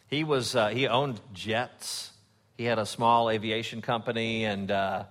he, 0.09 0.25
was, 0.25 0.53
uh, 0.53 0.67
he 0.67 0.89
owned 0.89 1.21
jets. 1.31 2.11
He 2.57 2.65
had 2.65 2.77
a 2.77 2.85
small 2.85 3.29
aviation 3.29 3.81
company 3.81 4.43
and, 4.43 4.69
uh, 4.69 5.05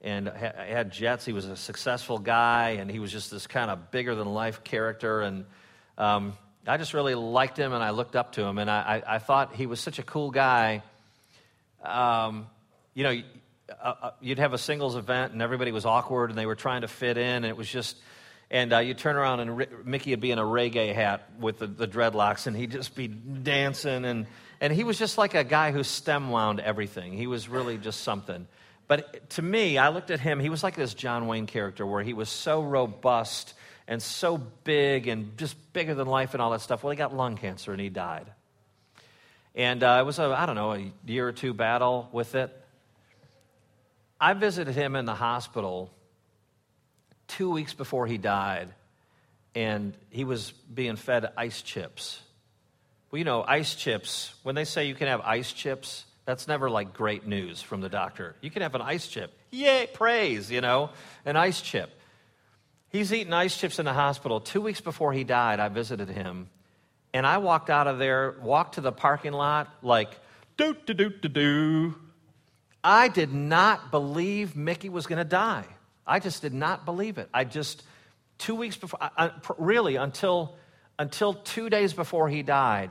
and 0.00 0.28
had 0.28 0.90
jets. 0.90 1.26
He 1.26 1.34
was 1.34 1.44
a 1.44 1.58
successful 1.58 2.18
guy, 2.18 2.76
and 2.80 2.90
he 2.90 3.00
was 3.00 3.12
just 3.12 3.30
this 3.30 3.46
kind 3.46 3.70
of 3.70 3.90
bigger 3.90 4.14
than 4.14 4.32
life 4.32 4.64
character. 4.64 5.20
And 5.20 5.44
um, 5.98 6.38
I 6.66 6.76
just 6.76 6.94
really 6.94 7.14
liked 7.14 7.58
him 7.58 7.72
and 7.72 7.82
I 7.82 7.90
looked 7.90 8.16
up 8.16 8.32
to 8.32 8.42
him. 8.42 8.58
And 8.58 8.70
I, 8.70 9.02
I, 9.06 9.16
I 9.16 9.18
thought 9.18 9.54
he 9.54 9.66
was 9.66 9.80
such 9.80 9.98
a 9.98 10.02
cool 10.02 10.30
guy. 10.30 10.82
Um, 11.82 12.46
you 12.94 13.04
know, 13.04 13.22
uh, 13.68 13.94
uh, 14.02 14.10
you'd 14.20 14.38
have 14.38 14.52
a 14.52 14.58
singles 14.58 14.96
event 14.96 15.32
and 15.32 15.42
everybody 15.42 15.72
was 15.72 15.84
awkward 15.84 16.30
and 16.30 16.38
they 16.38 16.46
were 16.46 16.54
trying 16.54 16.82
to 16.82 16.88
fit 16.88 17.18
in. 17.18 17.36
And 17.36 17.46
it 17.46 17.56
was 17.56 17.68
just, 17.68 17.96
and 18.50 18.72
uh, 18.72 18.78
you'd 18.78 18.98
turn 18.98 19.16
around 19.16 19.40
and 19.40 19.66
Mickey 19.84 20.10
would 20.10 20.20
be 20.20 20.30
in 20.30 20.38
a 20.38 20.44
reggae 20.44 20.94
hat 20.94 21.28
with 21.38 21.58
the, 21.58 21.66
the 21.66 21.88
dreadlocks 21.88 22.46
and 22.46 22.56
he'd 22.56 22.70
just 22.70 22.94
be 22.94 23.08
dancing. 23.08 24.04
And, 24.04 24.26
and 24.60 24.72
he 24.72 24.84
was 24.84 24.98
just 24.98 25.18
like 25.18 25.34
a 25.34 25.44
guy 25.44 25.72
who 25.72 25.82
stem 25.82 26.30
wound 26.30 26.60
everything. 26.60 27.12
He 27.12 27.26
was 27.26 27.48
really 27.48 27.76
just 27.76 28.00
something. 28.02 28.46
But 28.86 29.30
to 29.30 29.42
me, 29.42 29.78
I 29.78 29.88
looked 29.88 30.10
at 30.10 30.20
him, 30.20 30.40
he 30.40 30.50
was 30.50 30.62
like 30.62 30.76
this 30.76 30.94
John 30.94 31.26
Wayne 31.26 31.46
character 31.46 31.86
where 31.86 32.02
he 32.02 32.12
was 32.12 32.28
so 32.28 32.62
robust 32.62 33.54
and 33.86 34.02
so 34.02 34.38
big 34.38 35.08
and 35.08 35.36
just 35.36 35.56
bigger 35.72 35.94
than 35.94 36.06
life 36.06 36.34
and 36.34 36.42
all 36.42 36.50
that 36.50 36.60
stuff. 36.60 36.82
Well, 36.82 36.90
he 36.90 36.96
got 36.96 37.14
lung 37.14 37.36
cancer 37.36 37.72
and 37.72 37.80
he 37.80 37.88
died. 37.88 38.26
And 39.54 39.82
uh, 39.82 39.98
it 40.00 40.06
was 40.06 40.18
a, 40.18 40.24
I 40.24 40.46
don't 40.46 40.56
know, 40.56 40.72
a 40.72 40.92
year 41.06 41.28
or 41.28 41.32
two 41.32 41.54
battle 41.54 42.08
with 42.12 42.34
it. 42.34 42.50
I 44.20 44.32
visited 44.32 44.74
him 44.74 44.96
in 44.96 45.04
the 45.04 45.14
hospital 45.14 45.92
two 47.28 47.50
weeks 47.50 47.74
before 47.74 48.06
he 48.06 48.18
died, 48.18 48.68
and 49.54 49.94
he 50.10 50.24
was 50.24 50.52
being 50.52 50.96
fed 50.96 51.30
ice 51.36 51.62
chips. 51.62 52.20
Well, 53.10 53.18
you 53.18 53.24
know, 53.24 53.44
ice 53.46 53.74
chips, 53.74 54.34
when 54.42 54.54
they 54.54 54.64
say 54.64 54.86
you 54.86 54.94
can 54.94 55.08
have 55.08 55.20
ice 55.20 55.52
chips, 55.52 56.04
that's 56.24 56.48
never 56.48 56.70
like 56.70 56.94
great 56.94 57.26
news 57.26 57.60
from 57.60 57.80
the 57.80 57.88
doctor. 57.88 58.34
You 58.40 58.50
can 58.50 58.62
have 58.62 58.74
an 58.74 58.80
ice 58.80 59.06
chip. 59.06 59.32
Yay, 59.50 59.88
praise, 59.92 60.50
you 60.50 60.60
know, 60.60 60.90
an 61.24 61.36
ice 61.36 61.60
chip. 61.60 61.90
He's 62.94 63.12
eating 63.12 63.32
ice 63.32 63.58
chips 63.58 63.80
in 63.80 63.86
the 63.86 63.92
hospital. 63.92 64.38
Two 64.38 64.60
weeks 64.60 64.80
before 64.80 65.12
he 65.12 65.24
died, 65.24 65.58
I 65.58 65.68
visited 65.68 66.08
him. 66.08 66.48
And 67.12 67.26
I 67.26 67.38
walked 67.38 67.68
out 67.68 67.88
of 67.88 67.98
there, 67.98 68.36
walked 68.40 68.76
to 68.76 68.80
the 68.80 68.92
parking 68.92 69.32
lot, 69.32 69.68
like, 69.82 70.10
doo 70.56 70.76
doo 70.86 70.94
doo 70.94 71.10
doo. 71.10 71.96
I 72.84 73.08
did 73.08 73.34
not 73.34 73.90
believe 73.90 74.54
Mickey 74.54 74.90
was 74.90 75.08
going 75.08 75.18
to 75.18 75.24
die. 75.24 75.64
I 76.06 76.20
just 76.20 76.40
did 76.40 76.54
not 76.54 76.84
believe 76.84 77.18
it. 77.18 77.28
I 77.34 77.42
just, 77.42 77.82
two 78.38 78.54
weeks 78.54 78.76
before, 78.76 79.00
I, 79.02 79.32
really, 79.58 79.96
until, 79.96 80.54
until 80.96 81.34
two 81.34 81.68
days 81.68 81.94
before 81.94 82.28
he 82.28 82.44
died, 82.44 82.90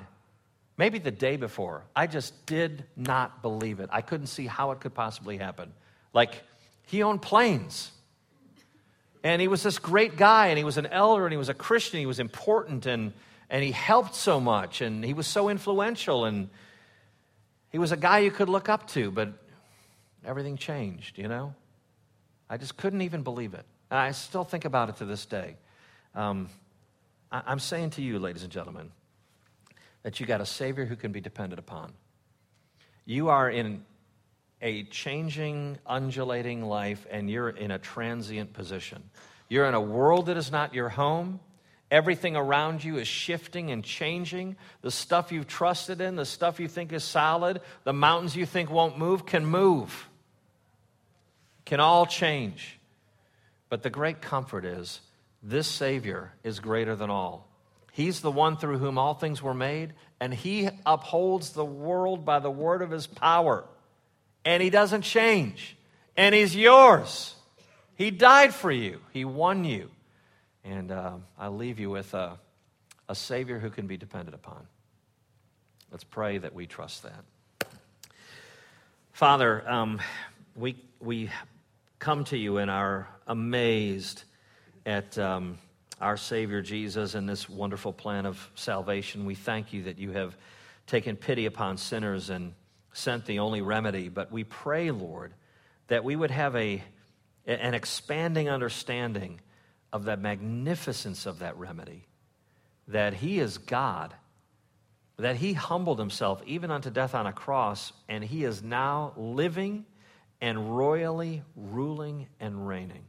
maybe 0.76 1.00
the 1.00 1.12
day 1.12 1.38
before, 1.38 1.86
I 1.96 2.08
just 2.08 2.46
did 2.46 2.84
not 2.98 3.42
believe 3.42 3.80
it. 3.80 3.89
I 3.89 4.02
couldn't 4.02 4.28
see 4.28 4.48
how 4.48 4.72
it 4.72 4.82
could 4.82 4.94
possibly 4.94 5.38
happen. 5.38 5.72
Like, 6.12 6.44
he 6.88 7.04
owned 7.04 7.22
planes. 7.22 7.89
And 9.24 9.42
he 9.42 9.48
was 9.48 9.64
this 9.64 9.80
great 9.80 10.18
guy, 10.18 10.48
and 10.48 10.58
he 10.58 10.66
was 10.66 10.78
an 10.78 10.86
elder, 10.88 11.26
and 11.26 11.32
he 11.32 11.38
was 11.38 11.50
a 11.50 11.54
Christian, 11.54 12.00
he 12.00 12.06
was 12.06 12.20
important, 12.20 12.86
and, 12.86 13.14
and 13.50 13.64
he 13.64 13.72
helped 13.72 14.16
so 14.16 14.42
much, 14.42 14.82
and 14.82 15.04
he 15.04 15.14
was 15.14 15.28
so 15.28 15.48
influential, 15.48 16.26
and 16.26 16.50
he 17.72 17.78
was 17.80 17.94
a 17.94 17.98
guy 17.98 18.20
you 18.20 18.32
could 18.32 18.50
look 18.50 18.68
up 18.68 18.88
to, 18.90 19.12
but 19.12 19.34
everything 20.26 20.58
changed, 20.58 21.18
you 21.18 21.30
know? 21.30 21.56
I 22.50 22.58
just 22.58 22.76
couldn't 22.76 23.02
even 23.02 23.24
believe 23.24 23.54
it. 23.54 23.66
And 23.90 24.00
I 24.00 24.12
still 24.12 24.44
think 24.44 24.66
about 24.66 24.90
it 24.90 24.98
to 24.98 25.06
this 25.06 25.26
day. 25.26 25.56
Um, 26.14 26.50
I, 27.32 27.44
I'm 27.46 27.60
saying 27.60 27.92
to 27.92 28.02
you, 28.02 28.20
ladies 28.20 28.44
and 28.44 28.52
gentlemen, 28.52 28.92
that 30.04 30.20
you 30.20 30.26
got 30.26 30.42
a 30.42 30.46
Savior 30.46 30.86
who 30.86 30.96
can 30.96 31.12
be 31.12 31.22
depended 31.22 31.60
upon. 31.60 31.94
You 33.06 33.30
are 33.30 33.50
in 33.50 33.86
a 34.63 34.84
changing, 34.84 35.78
undulating 35.86 36.63
life 36.63 37.06
and 37.12 37.30
you're 37.30 37.49
in 37.49 37.69
a 37.69 37.78
transient 37.78 38.54
position. 38.54 39.04
You're 39.49 39.65
in 39.65 39.73
a 39.73 39.82
world 39.82 40.28
that 40.28 40.38
is 40.38 40.52
not 40.52 40.73
your 40.73 40.89
home. 40.89 41.41
Everything 41.91 42.36
around 42.36 42.84
you 42.84 42.97
is 42.97 43.08
shifting 43.08 43.69
and 43.69 43.84
changing. 43.84 44.56
The 44.82 44.89
stuff 44.89 45.32
you've 45.32 45.47
trusted 45.47 46.02
in, 46.02 46.15
the 46.15 46.26
stuff 46.26 46.60
you 46.62 46.69
think 46.69 46.93
is 46.93 47.04
solid, 47.04 47.60
the 47.84 47.93
mountains 47.93 48.36
you 48.36 48.45
think 48.45 48.71
won't 48.71 48.97
move 48.97 49.26
can 49.26 49.45
move, 49.45 50.10
can 51.65 51.82
all 51.82 52.06
change. 52.06 52.80
But 53.69 53.84
the 53.84 53.89
great 53.89 54.21
comfort 54.21 54.65
is 54.65 55.02
this 55.43 55.67
Savior 55.67 56.32
is 56.43 56.62
greater 56.62 56.95
than 56.95 57.10
all. 57.10 57.49
He's 57.91 58.21
the 58.21 58.32
one 58.32 58.58
through 58.58 58.80
whom 58.80 58.97
all 58.97 59.13
things 59.13 59.43
were 59.43 59.54
made, 59.54 59.93
and 60.19 60.34
He 60.34 60.69
upholds 60.86 61.52
the 61.52 61.65
world 61.65 62.26
by 62.26 62.39
the 62.39 62.49
word 62.49 62.82
of 62.82 62.89
His 62.89 63.06
power 63.06 63.65
and 64.46 64.62
He 64.62 64.70
doesn't 64.70 65.04
change, 65.04 65.76
and 66.16 66.34
He's 66.34 66.56
yours. 66.56 67.36
He 67.96 68.12
died 68.12 68.54
for 68.54 68.72
you, 68.72 69.00
He 69.12 69.26
won 69.26 69.64
you. 69.64 69.90
And 70.66 70.92
uh, 70.92 71.14
I 71.38 71.50
leave 71.50 71.80
you 71.80 71.90
with 71.90 72.14
a, 72.14 72.40
a 73.10 73.16
Savior 73.16 73.60
who 73.60 73.70
can 73.70 73.86
be 73.86 73.98
depended 73.98 74.34
upon. 74.34 74.66
Let's 75.92 76.06
pray 76.06 76.38
that 76.38 76.56
we 76.56 76.66
trust 76.66 77.04
that. 77.04 77.70
Father, 79.12 79.70
um, 79.70 80.00
we, 80.56 80.76
we 81.00 81.30
come 82.00 82.24
to 82.26 82.38
you 82.38 82.58
and 82.58 82.72
are 82.72 83.08
amazed 83.28 84.24
at 84.86 85.18
um, 85.20 85.58
our 86.02 86.18
Savior 86.18 86.62
Jesus 86.62 87.14
and 87.14 87.30
this 87.30 87.48
wonderful 87.48 87.94
plan 87.94 88.26
of 88.26 88.50
salvation. 88.56 89.26
We 89.26 89.36
thank 89.36 89.72
you 89.72 89.84
that 89.84 90.00
you 90.00 90.12
have 90.12 90.36
taken 90.88 91.16
pity 91.16 91.46
upon 91.46 91.78
sinners 91.78 92.30
and 92.30 92.54
sent 92.94 93.26
the 93.26 93.40
only 93.40 93.62
remedy, 93.62 94.08
but 94.10 94.32
we 94.32 94.44
pray, 94.44 94.92
Lord, 94.92 95.34
that 95.88 96.04
we 96.04 96.16
would 96.16 96.32
have 96.32 96.56
a, 96.56 96.82
an 97.46 97.74
expanding 97.74 98.50
understanding 98.50 99.42
of 99.92 100.06
the 100.06 100.16
magnificence 100.16 101.26
of 101.26 101.40
that 101.40 101.58
remedy, 101.58 102.08
that 102.88 103.14
He 103.14 103.40
is 103.40 103.58
God, 103.58 104.14
that 105.18 105.36
He 105.36 105.54
humbled 105.54 106.00
Himself 106.00 106.42
even 106.46 106.72
unto 106.72 106.90
death 106.90 107.16
on 107.16 107.28
a 107.28 107.34
cross, 107.34 107.92
and 108.08 108.24
He 108.24 108.44
is 108.44 108.64
now 108.64 109.14
living 109.18 109.86
and 110.40 110.78
royally 110.78 111.44
ruling 111.56 112.28
and 112.40 112.68
reigning. 112.68 113.06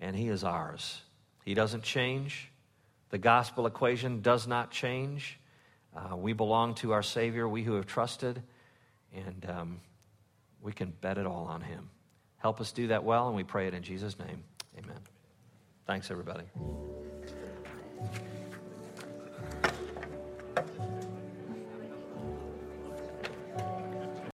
And 0.00 0.14
He 0.14 0.28
is 0.28 0.44
ours. 0.44 1.00
He 1.44 1.54
doesn't 1.54 1.82
change. 1.82 2.50
The 3.10 3.18
gospel 3.18 3.66
equation 3.66 4.22
does 4.22 4.46
not 4.46 4.70
change. 4.70 5.38
Uh, 5.94 6.16
we 6.16 6.32
belong 6.32 6.74
to 6.76 6.92
our 6.92 7.02
Savior, 7.02 7.48
we 7.48 7.62
who 7.62 7.74
have 7.74 7.86
trusted 7.86 8.42
and 9.14 9.46
um, 9.50 9.80
we 10.60 10.72
can 10.72 10.92
bet 11.00 11.18
it 11.18 11.26
all 11.26 11.46
on 11.46 11.60
Him. 11.60 11.88
Help 12.38 12.60
us 12.60 12.72
do 12.72 12.88
that 12.88 13.04
well, 13.04 13.28
and 13.28 13.36
we 13.36 13.44
pray 13.44 13.68
it 13.68 13.74
in 13.74 13.82
Jesus' 13.82 14.18
name. 14.18 14.42
Amen. 14.78 14.98
Thanks, 15.86 16.10
everybody. 16.10 16.44